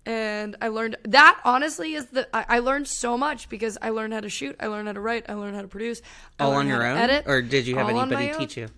[0.04, 4.12] And I learned that honestly is the I, I learned so much because I learned
[4.12, 6.00] how to shoot, I learned how to write, I learned how to produce,
[6.38, 8.68] I All on your own, edit, or did you have anybody teach you?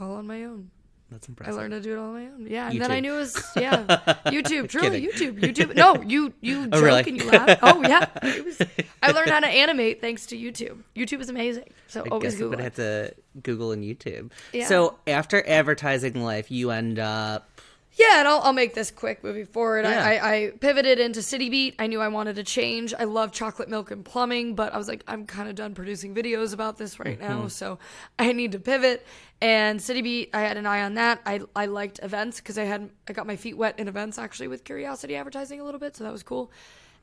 [0.00, 0.70] All on my own.
[1.10, 1.54] That's impressive.
[1.54, 2.46] I learned to do it all on my own.
[2.48, 3.84] Yeah, and then I knew it was yeah,
[4.26, 4.68] YouTube.
[4.68, 5.34] Truly, Kidding.
[5.36, 5.40] YouTube.
[5.68, 5.74] YouTube.
[5.76, 7.02] No, you you Oh, joke really?
[7.06, 7.58] and you laugh.
[7.62, 8.60] Oh yeah, it was.
[9.02, 10.78] I learned how to animate thanks to YouTube.
[10.96, 11.68] YouTube is amazing.
[11.88, 12.50] So I always Google.
[12.52, 14.32] gonna have to Google and YouTube.
[14.52, 14.66] Yeah.
[14.66, 17.48] So after advertising life, you end up.
[17.96, 19.84] Yeah, and I'll, I'll make this quick moving forward.
[19.84, 20.04] Yeah.
[20.04, 21.76] I, I, I pivoted into City Beat.
[21.78, 22.92] I knew I wanted to change.
[22.98, 26.12] I love chocolate milk and plumbing, but I was like, I'm kind of done producing
[26.14, 27.28] videos about this right Mm-hmm.
[27.42, 27.78] now, so
[28.18, 29.06] I need to pivot.
[29.40, 31.20] And City Beat, I had an eye on that.
[31.24, 34.48] I, I liked events because I had I got my feet wet in events actually
[34.48, 36.50] with Curiosity Advertising a little bit, so that was cool.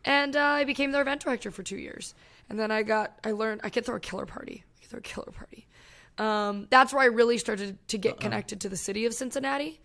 [0.03, 2.15] And uh, I became their event director for two years,
[2.49, 4.63] and then I got I learned I could throw a killer party.
[4.77, 5.67] I could throw a killer party.
[6.17, 9.79] Um, that's where I really started to get connected to the city of Cincinnati,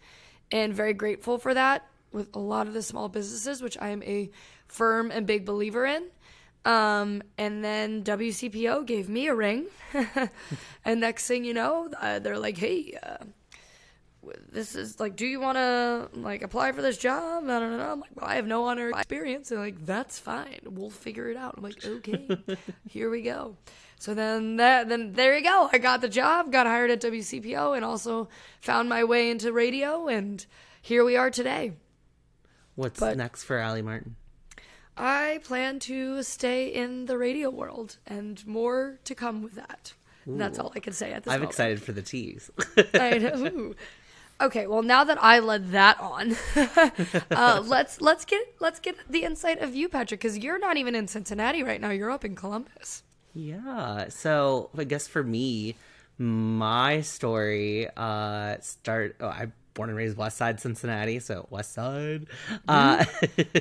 [0.53, 4.03] and very grateful for that with a lot of the small businesses, which I am
[4.03, 4.31] a
[4.67, 6.05] firm and big believer in.
[6.65, 9.67] Um, and then WCPO gave me a ring,
[10.85, 13.25] and next thing you know, uh, they're like, "Hey, uh,
[14.51, 17.45] this is like, do you want to like apply for this job?
[17.45, 17.93] I don't know.
[17.93, 19.51] I'm like, well, I have no honor experience.
[19.51, 20.61] And like, that's fine.
[20.65, 21.55] We'll figure it out.
[21.57, 22.29] I'm like, okay,
[22.89, 23.57] here we go.
[23.99, 25.69] So then that then there you go.
[25.73, 28.29] I got the job, got hired at WCPO, and also
[28.61, 30.45] found my way into radio, and
[30.83, 31.73] here we are today.
[32.75, 34.17] What's But- next for Allie Martin?
[34.99, 39.93] I plan to stay in the radio world, and more to come with that.
[40.27, 41.51] That's all I can say at this I'm moment.
[41.53, 42.51] excited for the teas.
[42.95, 43.47] I know.
[43.47, 43.75] Ooh.
[44.39, 46.37] Okay, well now that I led that on,
[47.31, 50.95] uh, let's let's get let's get the insight of you, Patrick, because you're not even
[50.95, 51.89] in Cincinnati right now.
[51.89, 53.03] You're up in Columbus.
[53.37, 54.09] Yeah.
[54.09, 55.77] So I guess for me,
[56.19, 62.27] my story uh start oh, I'm born and raised West Side Cincinnati, so West Side.
[62.67, 63.05] Uh,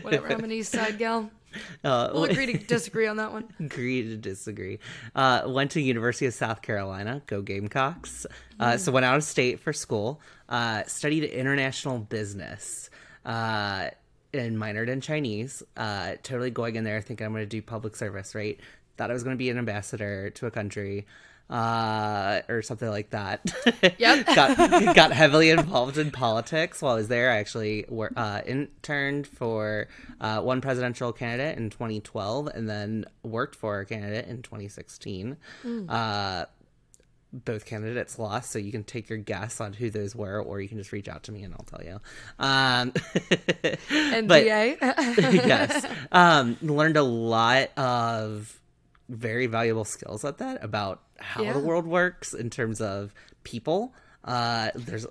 [0.02, 1.30] Whatever, I'm an East Side gal.
[1.84, 3.50] uh We'll agree to disagree on that one.
[3.60, 4.80] agree to disagree.
[5.14, 8.26] Uh went to University of South Carolina, go Gamecocks.
[8.58, 12.90] Uh so went out of state for school, uh studied international business.
[13.26, 13.90] Uh
[14.34, 15.64] and minored in Chinese.
[15.76, 18.58] Uh totally going in there thinking I'm gonna do public service, right?
[18.98, 21.06] Thought I was gonna be an ambassador to a country.
[21.48, 23.40] uh, or something like that.
[24.00, 24.26] Yep.
[24.36, 24.58] got
[24.96, 27.30] got heavily involved in politics while I was there.
[27.30, 29.88] I actually wor- uh, interned for
[30.20, 35.38] uh, one presidential candidate in 2012, and then worked for a candidate in 2016.
[35.88, 36.46] Uh,
[37.32, 40.68] both candidates lost, so you can take your guess on who those were, or you
[40.70, 42.00] can just reach out to me and I'll tell you.
[42.40, 42.92] Um,
[43.72, 44.78] NDA.
[45.46, 45.86] yes.
[46.12, 48.60] Um, learned a lot of
[49.10, 51.54] very valuable skills at that about how Yeah.
[51.54, 53.14] the world works in terms of
[53.44, 53.94] people.
[54.24, 55.06] Uh, there's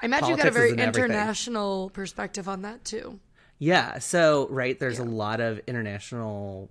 [0.00, 1.10] I imagine you got a very is in everything.
[1.10, 3.18] international perspective on that too.
[3.58, 6.70] yeah, so right there's a lot of international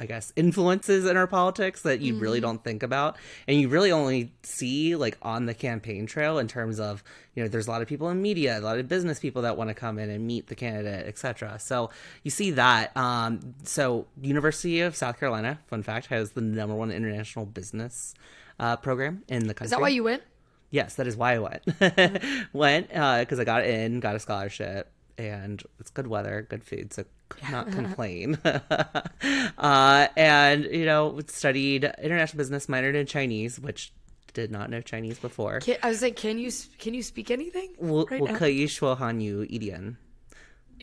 [0.00, 3.16] I guess influences in our politics that you really don't think about.
[3.46, 7.02] And you really only see like on the campaign trail in terms of
[7.34, 9.56] you know there's a lot of people in media a lot of business people that
[9.56, 11.88] want to come in and meet the candidate etc so
[12.24, 16.90] you see that um, so university of south carolina fun fact has the number one
[16.90, 18.14] international business
[18.58, 20.22] uh, program in the country Is that why you went?
[20.70, 21.62] Yes, that is why I went.
[22.52, 27.04] went because I got in, got a scholarship, and it's good weather, good food, so
[27.28, 28.38] could not complain.
[28.44, 33.92] uh, and, you know, studied international business, minored in Chinese, which
[34.34, 35.60] did not know Chinese before.
[35.60, 37.74] Can, I was like, can you can you speak anything?
[38.10, 38.20] Right?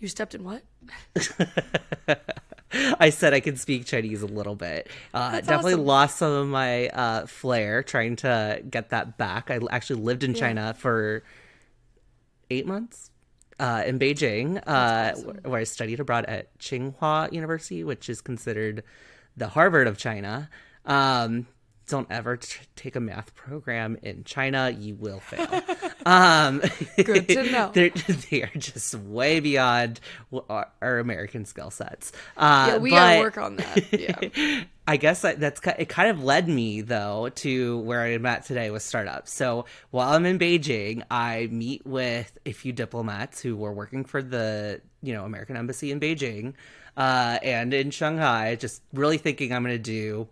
[0.01, 0.61] You stepped in what?
[2.99, 4.89] I said I could speak Chinese a little bit.
[5.13, 5.85] Uh, definitely awesome.
[5.85, 9.49] lost some of my uh, flair trying to get that back.
[9.49, 10.39] I actually lived in yeah.
[10.39, 11.23] China for
[12.49, 13.11] eight months
[13.59, 18.83] uh, in Beijing, uh, wh- where I studied abroad at Tsinghua University, which is considered
[19.37, 20.49] the Harvard of China.
[20.85, 21.47] Um,
[21.87, 25.61] don't ever t- take a math program in China; you will fail.
[26.05, 26.61] um,
[27.03, 27.71] Good to know.
[27.73, 27.89] they're,
[28.29, 29.99] they are just way beyond
[30.49, 32.11] our, our American skill sets.
[32.37, 33.93] Uh, Yeah, we but gotta work on that.
[33.93, 34.63] Yeah.
[34.87, 35.89] I guess that, that's it.
[35.89, 39.33] Kind of led me though to where I'm at today with startups.
[39.33, 44.21] So while I'm in Beijing, I meet with a few diplomats who were working for
[44.21, 46.53] the you know American embassy in Beijing
[46.97, 50.27] uh, and in Shanghai, just really thinking I'm going to do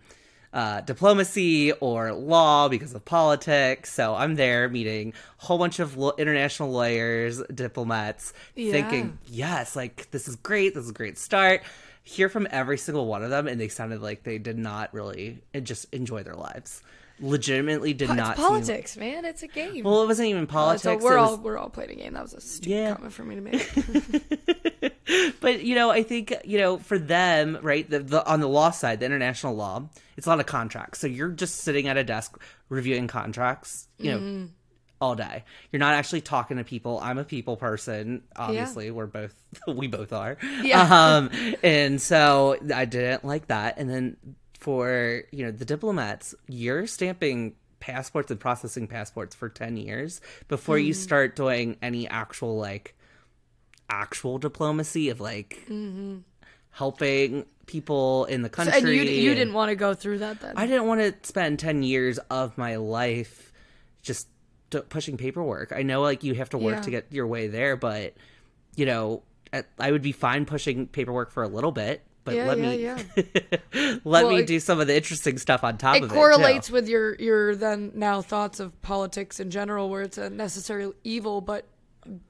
[0.53, 3.91] uh, diplomacy or law because of politics.
[3.91, 10.09] So I'm there meeting a whole bunch of lo- international lawyers, diplomats, thinking, yes, like
[10.11, 10.75] this is great.
[10.75, 11.61] This is a great start.
[12.03, 15.41] Hear from every single one of them, and they sounded like they did not really
[15.63, 16.83] just enjoy their lives.
[17.19, 19.23] Legitimately did It's not seem- politics, man.
[19.23, 19.83] It's a game.
[19.85, 21.03] well, it wasn't even so politics.
[21.03, 22.13] we're was- all we're all playing a game.
[22.13, 22.95] That was a stupid Yeah.
[22.95, 24.92] comment for me to make.
[25.41, 27.89] but you know, I think you know for them, right?
[27.89, 29.87] The, the on the law side, the international law,
[30.17, 30.99] it's a lot of contracts.
[30.99, 32.37] So you're just sitting at a desk
[32.69, 34.47] reviewing contracts, you know,
[35.01, 35.43] all day.
[35.71, 36.99] You're not actually talking to people.
[37.01, 38.23] I'm a people person.
[38.35, 39.35] Obviously, we're both
[39.67, 40.37] we both are.
[40.61, 41.17] Yeah.
[41.17, 41.29] Um,
[41.61, 43.77] and so I didn't like that.
[43.77, 44.17] And then
[44.59, 50.77] for you know the diplomats, you're stamping passports and processing passports for 10 years before
[50.77, 52.95] you start doing any actual like
[53.89, 56.17] actual diplomacy of like mm-hmm.
[56.71, 58.77] helping people in the country.
[58.77, 60.53] and you you and- didn't want to go through that then.
[60.57, 63.51] I didn't want to spend 10 years of my life
[64.01, 64.27] just
[64.89, 65.71] pushing paperwork.
[65.71, 66.81] I know like you have to work Yeah.
[66.81, 68.15] to get your way there, but
[68.75, 72.47] you know, I- I would be fine pushing paperwork for a little bit, but Yeah,
[72.47, 73.25] let yeah, me
[74.03, 76.13] let Well, me it- do some of the interesting stuff on top it of it.
[76.15, 76.73] correlates too.
[76.73, 81.39] with your your then now thoughts of politics in general where it's a necessary evil
[81.39, 81.65] but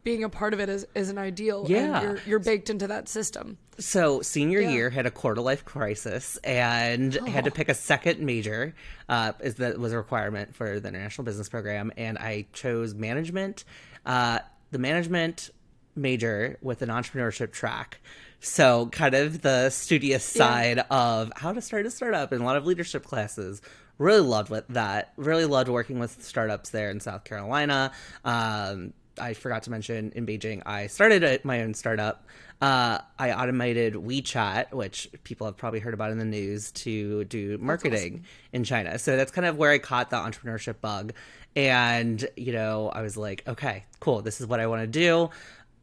[0.04, 2.00] being a part of it is, is an ideal Yeah.
[2.00, 4.70] and you're, you're baked into that system So senior Yeah.
[4.70, 7.54] year had a quarter life crisis and had to Oh.
[7.54, 8.76] pick a second major.
[9.10, 13.64] Uh, is that was a requirement for the international business program, and I chose management.
[14.06, 14.40] Uh,
[14.72, 15.50] the management
[15.96, 18.00] major with an entrepreneurship track.
[18.40, 20.40] So kind of the studious Yeah.
[20.48, 23.62] side of how to start a startup and a lot of leadership classes.
[24.00, 25.14] Really loved with that.
[25.18, 27.92] Really loved working with startups there in South Carolina.
[28.26, 32.26] Um, I forgot to mention in Beijing, I started a, my own startup.
[32.62, 37.58] Uh, I automated WeChat, which people have probably heard about in the news, to do
[37.58, 38.24] marketing
[38.54, 38.98] in China.
[38.98, 41.14] So that's kind of where I caught the entrepreneurship bug.
[41.56, 44.22] And, you know, I was like, okay, cool.
[44.22, 45.30] This is what I want to do.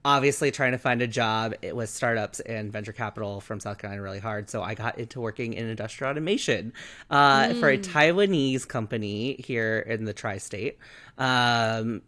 [0.02, 4.00] Obviously, trying to find a job it was startups and venture capital from South Carolina
[4.00, 4.48] really hard.
[4.48, 6.72] So I got into working in industrial automation
[7.10, 10.78] uh, for a Taiwanese company here in the tri state.
[11.18, 12.00] Um,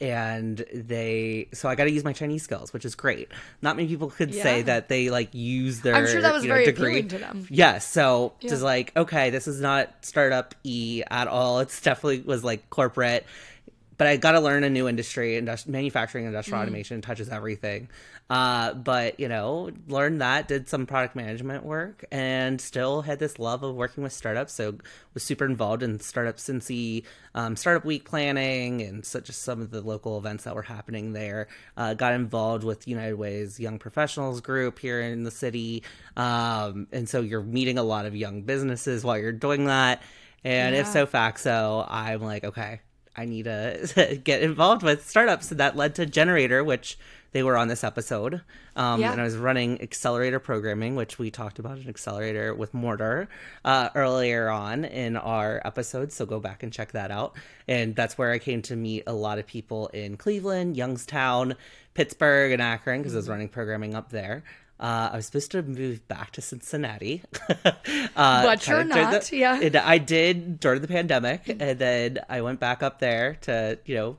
[0.00, 3.28] and they so i got to use my chinese skills which is great.
[3.62, 6.50] Not many people could say that they like use their I'm sure that was you
[6.50, 6.98] know, very degree.
[7.00, 7.46] appealing to them.
[7.50, 8.50] yes so Yeah.
[8.50, 11.60] just like okay this is not startup e at all.
[11.60, 13.24] It's definitely was like corporate
[13.98, 17.88] but i got to learn a new industry industri- manufacturing industrial automation touches everything.
[18.28, 23.38] Uh, but you know learned that did some product management work and still had this
[23.38, 24.52] love of working with startups.
[24.52, 24.78] So
[25.14, 27.04] was super involved in startup cincy
[27.36, 31.12] um, startup week planning and so just some of the local events that were happening
[31.12, 31.46] there.
[31.76, 35.84] Uh, got involved with united ways young professionals group here in the city.
[36.16, 40.02] Um, and so you're meeting a lot of young businesses while you're doing that.
[40.42, 40.92] And if Yeah.
[40.92, 42.80] so facto i'm like okay
[43.16, 45.50] I need to get involved with startups.
[45.50, 46.98] And that led to gener8tor, which
[47.32, 48.40] they were on this episode.
[48.76, 49.12] Um, Yeah.
[49.12, 53.28] And I was running accelerator programming, which we talked about an accelerator with Mortar
[53.64, 56.12] uh, earlier on in our episode.
[56.12, 57.36] So go back and check that out.
[57.68, 61.56] And that's where I came to meet a lot of people in Cleveland, Youngstown,
[61.94, 64.42] Pittsburgh, and Akron, because I was running programming up there.
[64.78, 67.22] Uh, I was supposed to move back to Cincinnati,
[67.64, 67.72] uh,
[68.14, 69.58] But you're not, the- yeah.
[69.60, 73.94] it- I did during the pandemic, and then I went back up there to you
[73.94, 74.16] know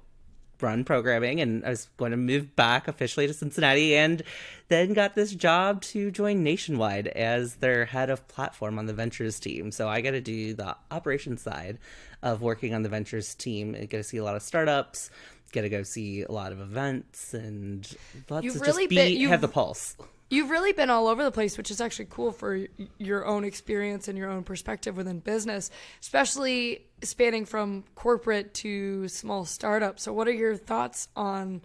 [0.59, 4.23] run programming, and I was going to move back officially to Cincinnati, and
[4.69, 9.39] then got this job to join Nationwide as their head of platform on the ventures
[9.39, 9.71] team.
[9.71, 11.77] So I got to do the operations side
[12.23, 13.75] of working on the ventures team.
[13.75, 15.11] I get to see a lot of startups.
[15.51, 17.87] Get to go see a lot of events and
[18.27, 19.95] lots You've of really just be been- have the pulse.
[20.29, 24.07] You've really been all over the place, which is actually cool for your own experience
[24.09, 29.99] and your own perspective within business, especially spanning from corporate to small startup.
[29.99, 31.61] So, what are your thoughts on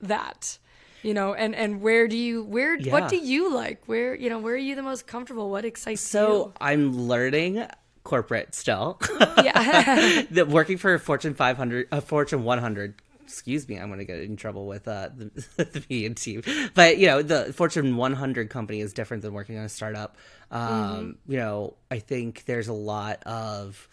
[0.00, 0.58] that?
[1.02, 2.92] You know, and and where do you where Yeah.
[2.92, 3.82] what do you like?
[3.86, 5.50] Where you know where are you the most comfortable?
[5.50, 6.18] What excites you?
[6.18, 7.64] So I'm learning
[8.04, 8.98] corporate still.
[9.44, 12.94] Yeah, that working for a Fortune 500, a Fortune 100.
[13.28, 15.30] Excuse me, I'm going to get in trouble with uh, the,
[15.64, 16.42] the media team.
[16.74, 20.16] But you know, the Fortune 100 company is different than working on a startup.
[20.50, 23.88] Um, You know, I think there's a lot of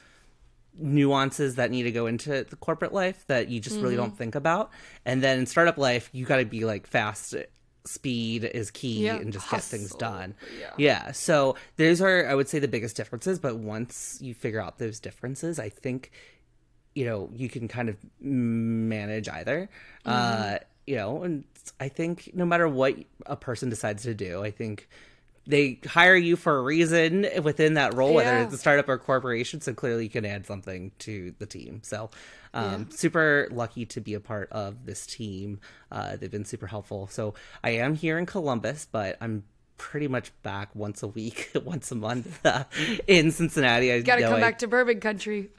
[0.78, 4.36] nuances that need to go into the corporate life that you just really don't think
[4.36, 4.72] about.
[5.06, 7.36] And then in startup life, you got to be like fast.
[7.88, 10.34] Speed is key and just get things done.
[10.60, 10.72] yeah.
[10.78, 11.12] Yeah.
[11.12, 13.38] So those are, I would say, the biggest differences.
[13.38, 16.10] But once you figure out those differences, I think,
[16.96, 19.70] you know, you can kind of manage either.
[20.06, 20.10] Mm-hmm.
[20.10, 21.44] Uh, you know, and
[21.80, 24.88] I think no matter what a person decides to do, I think
[25.48, 29.62] they hire you for a reason within that role, whether it's a startup or corporation.
[29.62, 31.82] So clearly you can add something to the team.
[31.84, 32.10] So,
[32.54, 35.60] um, super lucky to be a part of this team.
[35.92, 37.08] Uh, they've been super helpful.
[37.12, 39.44] So I am here in Columbus, but I'm
[39.78, 42.64] pretty much back once a week, once a month uh,
[43.08, 43.92] in Cincinnati.
[43.92, 45.50] I got to know come I- back to bourbon country.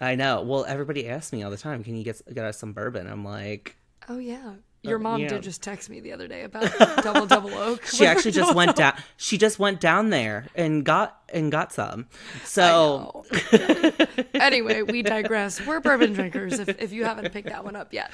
[0.00, 0.42] I know.
[0.42, 3.24] Well, everybody asks me all the time, "Can you get get us some bourbon?" I'm
[3.24, 3.76] like,
[4.08, 5.28] Oh yeah, uh, your mom yeah.
[5.28, 6.70] did just text me the other day about
[7.02, 7.84] double double oak.
[7.86, 8.94] she actually just went down.
[9.16, 12.06] She just went down there and got and got some.
[12.44, 13.24] So
[14.34, 15.64] anyway, we digress.
[15.64, 16.58] We're bourbon drinkers.
[16.58, 18.10] If, if you haven't picked that one up yet,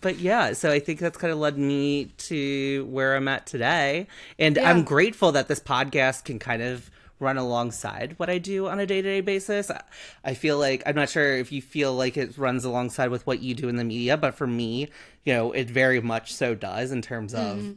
[0.00, 4.06] but yeah, so I think that's kind of led me to where I'm at today.
[4.38, 4.70] And Yeah.
[4.70, 6.90] I'm grateful that this podcast can kind of
[7.20, 9.70] run alongside what I do on a day to day basis.
[10.24, 13.40] I- feel like, I'm not sure if you feel like it runs alongside with what
[13.40, 14.88] you do in the media, but for me,
[15.24, 17.74] you know, it very much so does in terms of.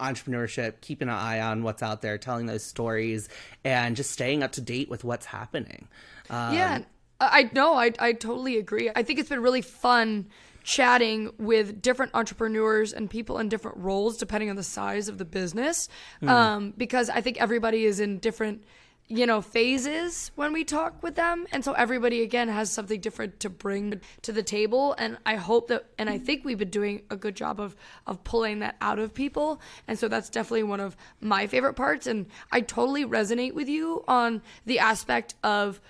[0.00, 3.28] Entrepreneurship, keeping an eye on what's out there, telling those stories,
[3.62, 5.86] and just staying up to date with what's happening.
[6.28, 6.78] Um, yeah.
[7.20, 8.90] I know, I, I totally agree.
[8.94, 10.26] I think it's been really fun
[10.64, 15.24] chatting with different entrepreneurs and people in different roles depending on the size of the
[15.24, 15.90] business
[16.26, 18.64] um, because i think everybody is in different
[19.08, 21.46] you know phases when we talk with them.
[21.52, 24.94] And so everybody again has something different to bring to the table.
[24.98, 27.76] And i hope that and i think we've been doing a good job of
[28.06, 29.60] of pulling that out of people.
[29.86, 32.06] And so that's definitely one of my favorite parts.
[32.06, 35.80] And i totally resonate with you on the aspect of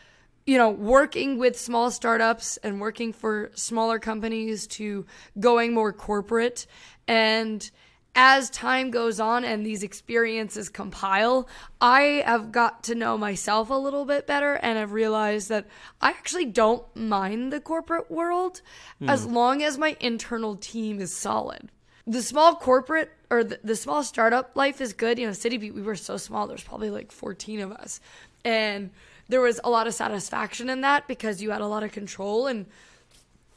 [0.46, 5.06] you know, working with small startups and working for smaller companies to
[5.40, 6.66] going more corporate.
[7.08, 7.70] And
[8.14, 11.48] as time goes on and these experiences compile,
[11.80, 15.66] I have got to know myself a little bit better and have realized that
[16.00, 18.62] I actually don't mind the corporate world
[18.98, 19.08] hmm.
[19.10, 21.70] as long as my internal team is solid.
[22.06, 25.18] The small corporate or the, the small startup life is good.
[25.18, 28.00] You know, City Beat, we were so small, there's probably like 14 of us.
[28.44, 28.90] And
[29.28, 32.46] there was a lot of satisfaction in that because you had a lot of control
[32.46, 32.66] and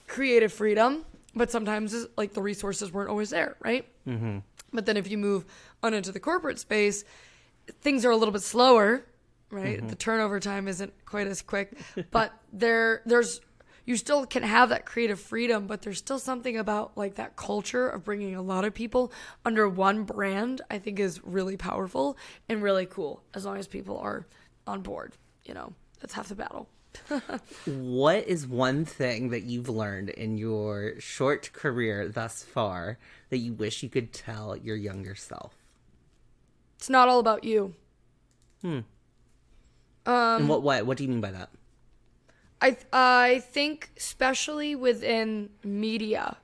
[0.08, 1.06] creative freedom
[1.38, 3.88] but sometimes like the resources weren't always there right?
[4.08, 4.40] Mm-hmm.
[4.74, 5.46] but then if you move
[5.84, 7.04] on into the corporate space
[7.82, 9.06] things are a little bit slower
[9.50, 9.86] right?
[9.88, 11.78] The turnover time isn't quite as quick
[12.12, 13.42] but there there's
[13.86, 17.88] you still can have that creative freedom but there's still something about like that culture
[17.88, 19.14] of bringing a lot of people
[19.46, 22.18] under one brand i think is really powerful
[22.50, 24.28] and really cool as long as people are
[24.66, 25.14] on board
[25.48, 25.74] you know?
[26.02, 26.70] That's half the battle
[27.66, 32.98] What is one thing that you've learned in your short career thus far
[33.30, 35.54] that you wish you could tell your younger self?
[36.78, 37.74] it's not all about you
[38.64, 38.84] and
[40.06, 41.50] Um, what what what do you mean by that?
[42.62, 46.38] I th- I think especially within media,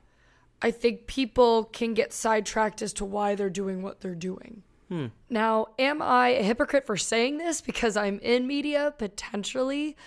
[0.62, 4.64] I think people can get sidetracked as to why they're doing what they're doing.
[5.28, 9.98] Now, am I a hypocrite for saying this because I'm in media potentially?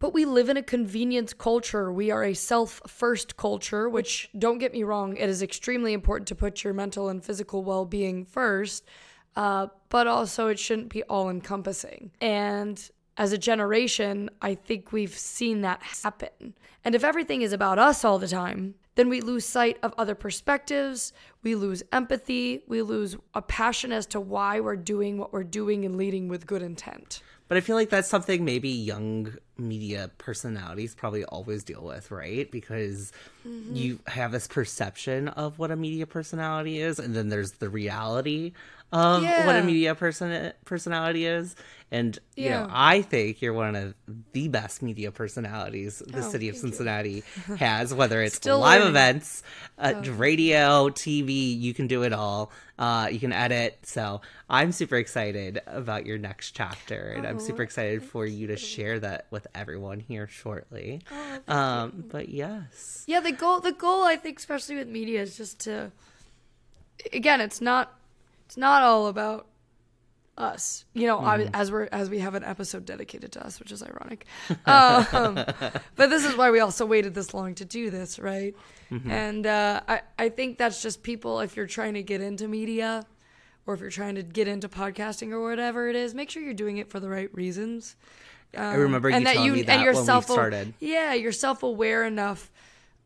[0.00, 1.92] But we live in a convenience culture.
[1.92, 6.28] We are a self first culture, which don't get me wrong, it is extremely important
[6.28, 8.84] to put your mental and physical well being first,
[9.34, 12.12] uh, but also it shouldn't be all encompassing.
[12.20, 16.54] And as a generation, I think we've seen that happen.
[16.84, 20.14] And if everything is about us all the time, then we lose sight of other
[20.14, 25.44] perspectives, we lose empathy, we lose a passion as to why we're doing what we're
[25.44, 27.20] doing and leading with good intent.
[27.48, 32.50] But I feel like that's something maybe young media personalities probably always deal with, right?
[32.50, 33.12] Because
[33.46, 33.76] Mm-hmm.
[33.76, 38.52] you have this perception of what a media personality is, and then there's the reality
[38.92, 41.54] of what a media person personality is.
[41.90, 42.66] And you know, Yeah.
[42.70, 43.94] I think you're one of
[44.32, 46.70] the best media personalities the Oh, city of thank you.
[46.70, 47.22] Cincinnati
[47.58, 47.94] has.
[47.94, 48.90] Whether it's Still live learning.
[48.90, 49.42] events,
[49.78, 52.52] uh, radio, TV, you can do it all.
[52.78, 53.78] Uh, you can edit.
[53.84, 54.20] So
[54.50, 59.00] I'm super excited about your next chapter, and I'm super excited for you to share
[59.00, 61.00] that with everyone here shortly.
[61.48, 65.58] um, but yes, Yeah, the goal the goal I think especially with media is just
[65.60, 65.90] to
[67.14, 67.97] again, it's not
[68.48, 69.46] it's not all about
[70.38, 70.86] us.
[70.94, 73.82] You know, ob- as we're as we have an episode dedicated to us, which is
[73.82, 74.24] ironic.
[74.64, 75.34] Um,
[75.96, 78.54] but this is why we also waited this long to do this, right?
[79.06, 83.04] And uh, I I think that's just people if you're trying to get into media
[83.66, 86.54] or if you're trying to get into podcasting or whatever it is, make sure you're
[86.54, 87.96] doing it for the right reasons.
[88.56, 90.72] I remember you telling me that and you're when we self started.
[90.80, 92.50] yeah, you're self aware enough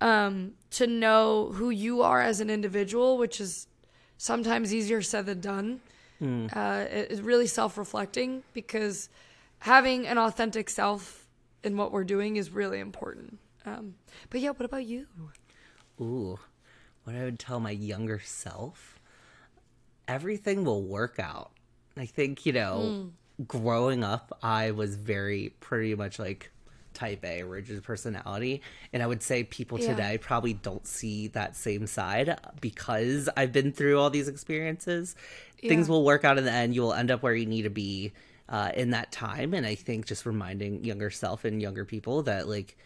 [0.00, 3.66] um, to know who you are as an individual, which is
[4.22, 5.80] sometimes easier said than done.
[6.20, 6.46] Hmm.
[6.54, 9.08] Uh, it is really self reflecting because
[9.58, 11.26] having an authentic self
[11.64, 13.38] in what we're doing is really important.
[13.66, 13.96] Um,
[14.30, 15.06] but yeah, what about you?
[16.00, 16.38] Ooh,
[17.02, 19.00] what I would tell my younger self?
[20.06, 21.50] Everything will work out.
[21.96, 23.10] I think, you know,
[23.48, 26.51] growing up, I was very pretty much like
[27.02, 28.62] type A, rigid personality.
[28.92, 29.88] And I would say people Yeah.
[29.88, 35.16] today probably don't see that same side because I've been through all these experiences.
[35.70, 36.74] Things will work out in the end.
[36.74, 38.12] You will end up where you need to be
[38.48, 39.54] uh, in that time.
[39.54, 42.76] And I think just reminding younger self and younger people that, like,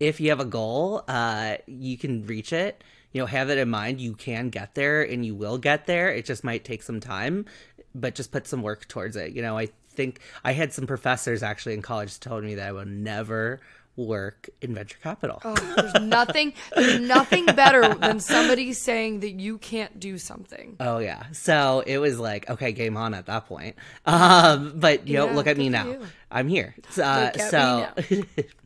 [0.00, 2.82] if you have a goal, uh, you can reach it.
[3.12, 4.00] You know, have it in mind.
[4.00, 6.08] You can get there, and you will get there.
[6.12, 7.46] It just might take some time,
[7.94, 9.32] but just put some work towards it.
[9.32, 12.72] You know, I think I had some professors actually in college told me that I
[12.72, 13.60] would never
[13.96, 15.40] work in venture capital.
[15.44, 16.52] Oh, there's nothing.
[16.74, 20.76] There's nothing better than somebody saying that you can't do something.
[20.80, 21.24] Oh yeah.
[21.32, 23.76] So it was like, okay, game on at that point.
[24.04, 25.86] Um, but you know, look at me now.
[25.86, 26.06] you.
[26.30, 26.74] I'm here.
[26.98, 28.24] Uh, Look at so me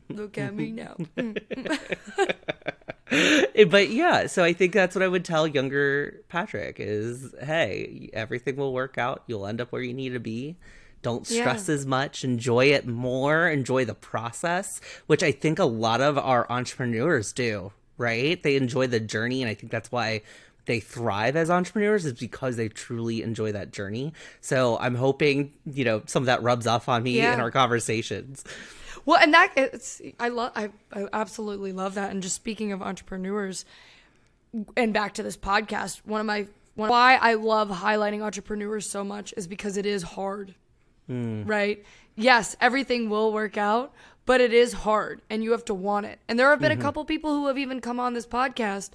[0.09, 0.95] Look at me now.
[3.69, 8.55] but yeah, so I think that's what I would tell younger Patrick is, hey, everything
[8.55, 9.23] will work out.
[9.27, 10.57] You'll end up where you need to be.
[11.01, 11.75] Don't stress Yeah.
[11.75, 16.45] as much, enjoy it more, enjoy the process, which I think a lot of our
[16.51, 18.41] entrepreneurs do, right?
[18.41, 19.41] They enjoy the journey.
[19.41, 20.21] And I think that's why
[20.65, 24.13] they thrive as entrepreneurs is because they truly enjoy that journey.
[24.41, 27.33] So I'm hoping, you know, some of that rubs off on me Yeah.
[27.33, 28.43] in our conversations.
[29.05, 32.11] Well, and that it's I love I, I absolutely love that.
[32.11, 33.65] And just speaking of entrepreneurs,
[34.75, 39.03] and back to this podcast, one of my one why I love highlighting entrepreneurs so
[39.03, 40.53] much is because it is hard,
[41.09, 41.83] right?
[42.15, 43.93] Yes, everything will work out,
[44.25, 46.19] but it is hard, and you have to want it.
[46.27, 48.91] And there have been a couple people who have even come on this podcast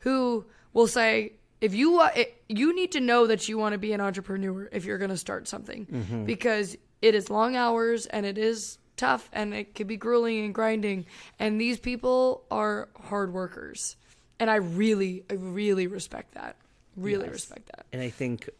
[0.00, 1.32] who will say.
[1.60, 4.68] If you uh, it, you need to know that you want to be an entrepreneur
[4.70, 5.86] if you're going to start something
[6.26, 10.54] because it is long hours and it is tough and it can be grueling and
[10.54, 11.06] grinding
[11.38, 13.96] and these people are hard workers
[14.38, 16.56] and i really i really respect that
[16.96, 18.50] really respect that and I think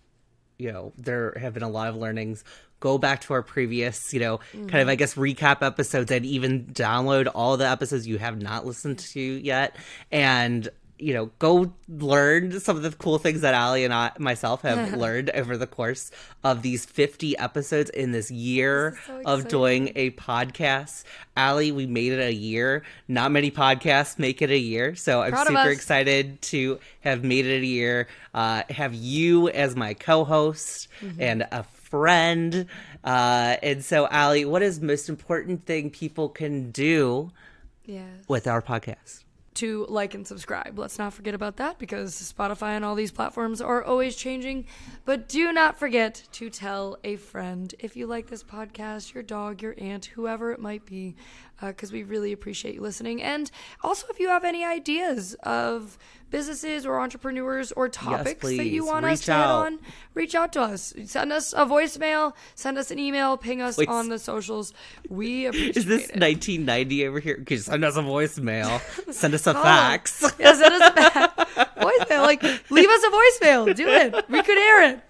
[0.59, 2.45] you know there have been a lot of learnings.
[2.81, 6.67] Go back to our previous, you know, kind of I guess recap episodes, and even
[6.67, 9.77] download all the episodes you have not listened to yet,
[10.13, 10.69] and
[10.99, 14.95] you know, go learn some of the cool things that Ali and I myself have
[14.97, 16.11] learned over the course
[16.45, 21.05] of these 50 episodes in this year This so of doing a podcast.
[21.37, 22.85] Ali, we made it a year.
[23.09, 27.45] Not many podcasts make it a year, so I'm Proud super excited to have made
[27.47, 28.07] it a year.
[28.33, 31.21] Uh, have you as my co-host Mm-hmm.
[31.21, 32.67] and a friend.
[33.03, 37.33] Uh, and so, Ali, what is the most important thing people can do
[37.85, 39.24] yes with our podcast?
[39.55, 40.79] To like and subscribe.
[40.79, 44.67] Let's not forget about that because Spotify and all these platforms are always changing.
[45.05, 49.63] But do not forget to tell a friend if you like this podcast, your dog,
[49.63, 51.15] your aunt, whoever it might be,
[51.65, 53.23] Uh, because we really appreciate you listening.
[53.23, 53.51] And
[53.83, 55.97] also, if you have any ideas of
[56.29, 59.79] businesses or entrepreneurs or topics that you want us Reach to hit on,
[60.13, 60.93] reach out to us.
[61.07, 64.75] Send us a voicemail, send us an email, ping us Wait, on the socials.
[65.09, 66.21] We appreciate Is this it.
[66.21, 67.39] 1990 over here?
[67.39, 68.83] Because send us a voicemail,
[69.15, 70.23] send us a fax.
[70.39, 70.93] Yeah, send us
[71.57, 72.21] a voicemail.
[72.21, 73.75] Like, leave us a voicemail.
[73.75, 74.29] Do it.
[74.29, 75.01] We could hear it.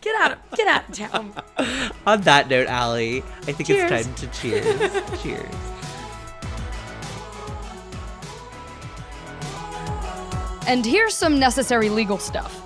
[0.00, 1.94] Get out of get out of town.
[2.04, 3.92] On that note, Ali, I think Cheers.
[3.92, 5.22] it's time to cheers.
[5.22, 5.69] cheers.
[10.66, 12.62] And here's some necessary legal stuff.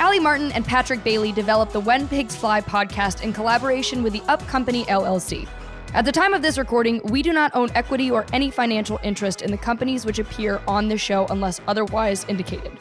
[0.00, 4.22] Ali Martin and Patrick Bailey developed the When Pigs Fly podcast in collaboration with the
[4.28, 5.48] Up Company LLC.
[5.94, 9.42] At the time of this recording, we do not own equity or any financial interest
[9.42, 12.78] in the companies which appear on this show unless otherwise indicated.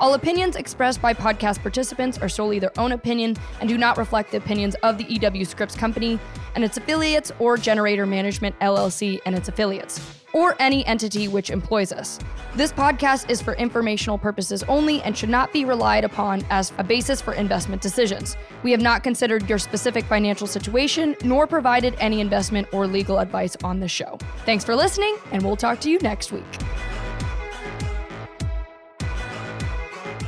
[0.00, 4.30] All opinions expressed by podcast participants are solely their own opinion and do not reflect
[4.30, 6.18] the opinions of the EW Scripps Company
[6.54, 10.00] and its affiliates or gener8tor Management LLC and its affiliates,
[10.36, 12.18] or any entity which employs us.
[12.54, 16.84] This podcast is for informational purposes only and should not be relied upon as a
[16.84, 18.36] basis for investment decisions.
[18.62, 23.56] We have not considered your specific financial situation nor provided any investment or legal advice
[23.64, 24.18] on this show.
[24.44, 26.44] Thanks for listening, and we'll talk to you next week.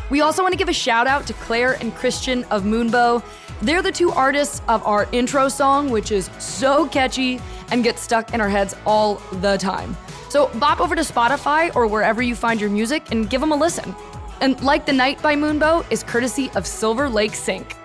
[0.09, 3.23] We also want to give a shout out to Claire and Christian of Moonbow.
[3.61, 7.41] They're the two artists of our intro song, which is so catchy
[7.71, 9.97] and get stuck in our heads all the time.
[10.29, 13.57] So bop over to Spotify or wherever you find your music and give them a
[13.57, 13.95] listen.
[14.41, 17.78] And Like the Night by Moonbow is courtesy of Silver Lake Sync.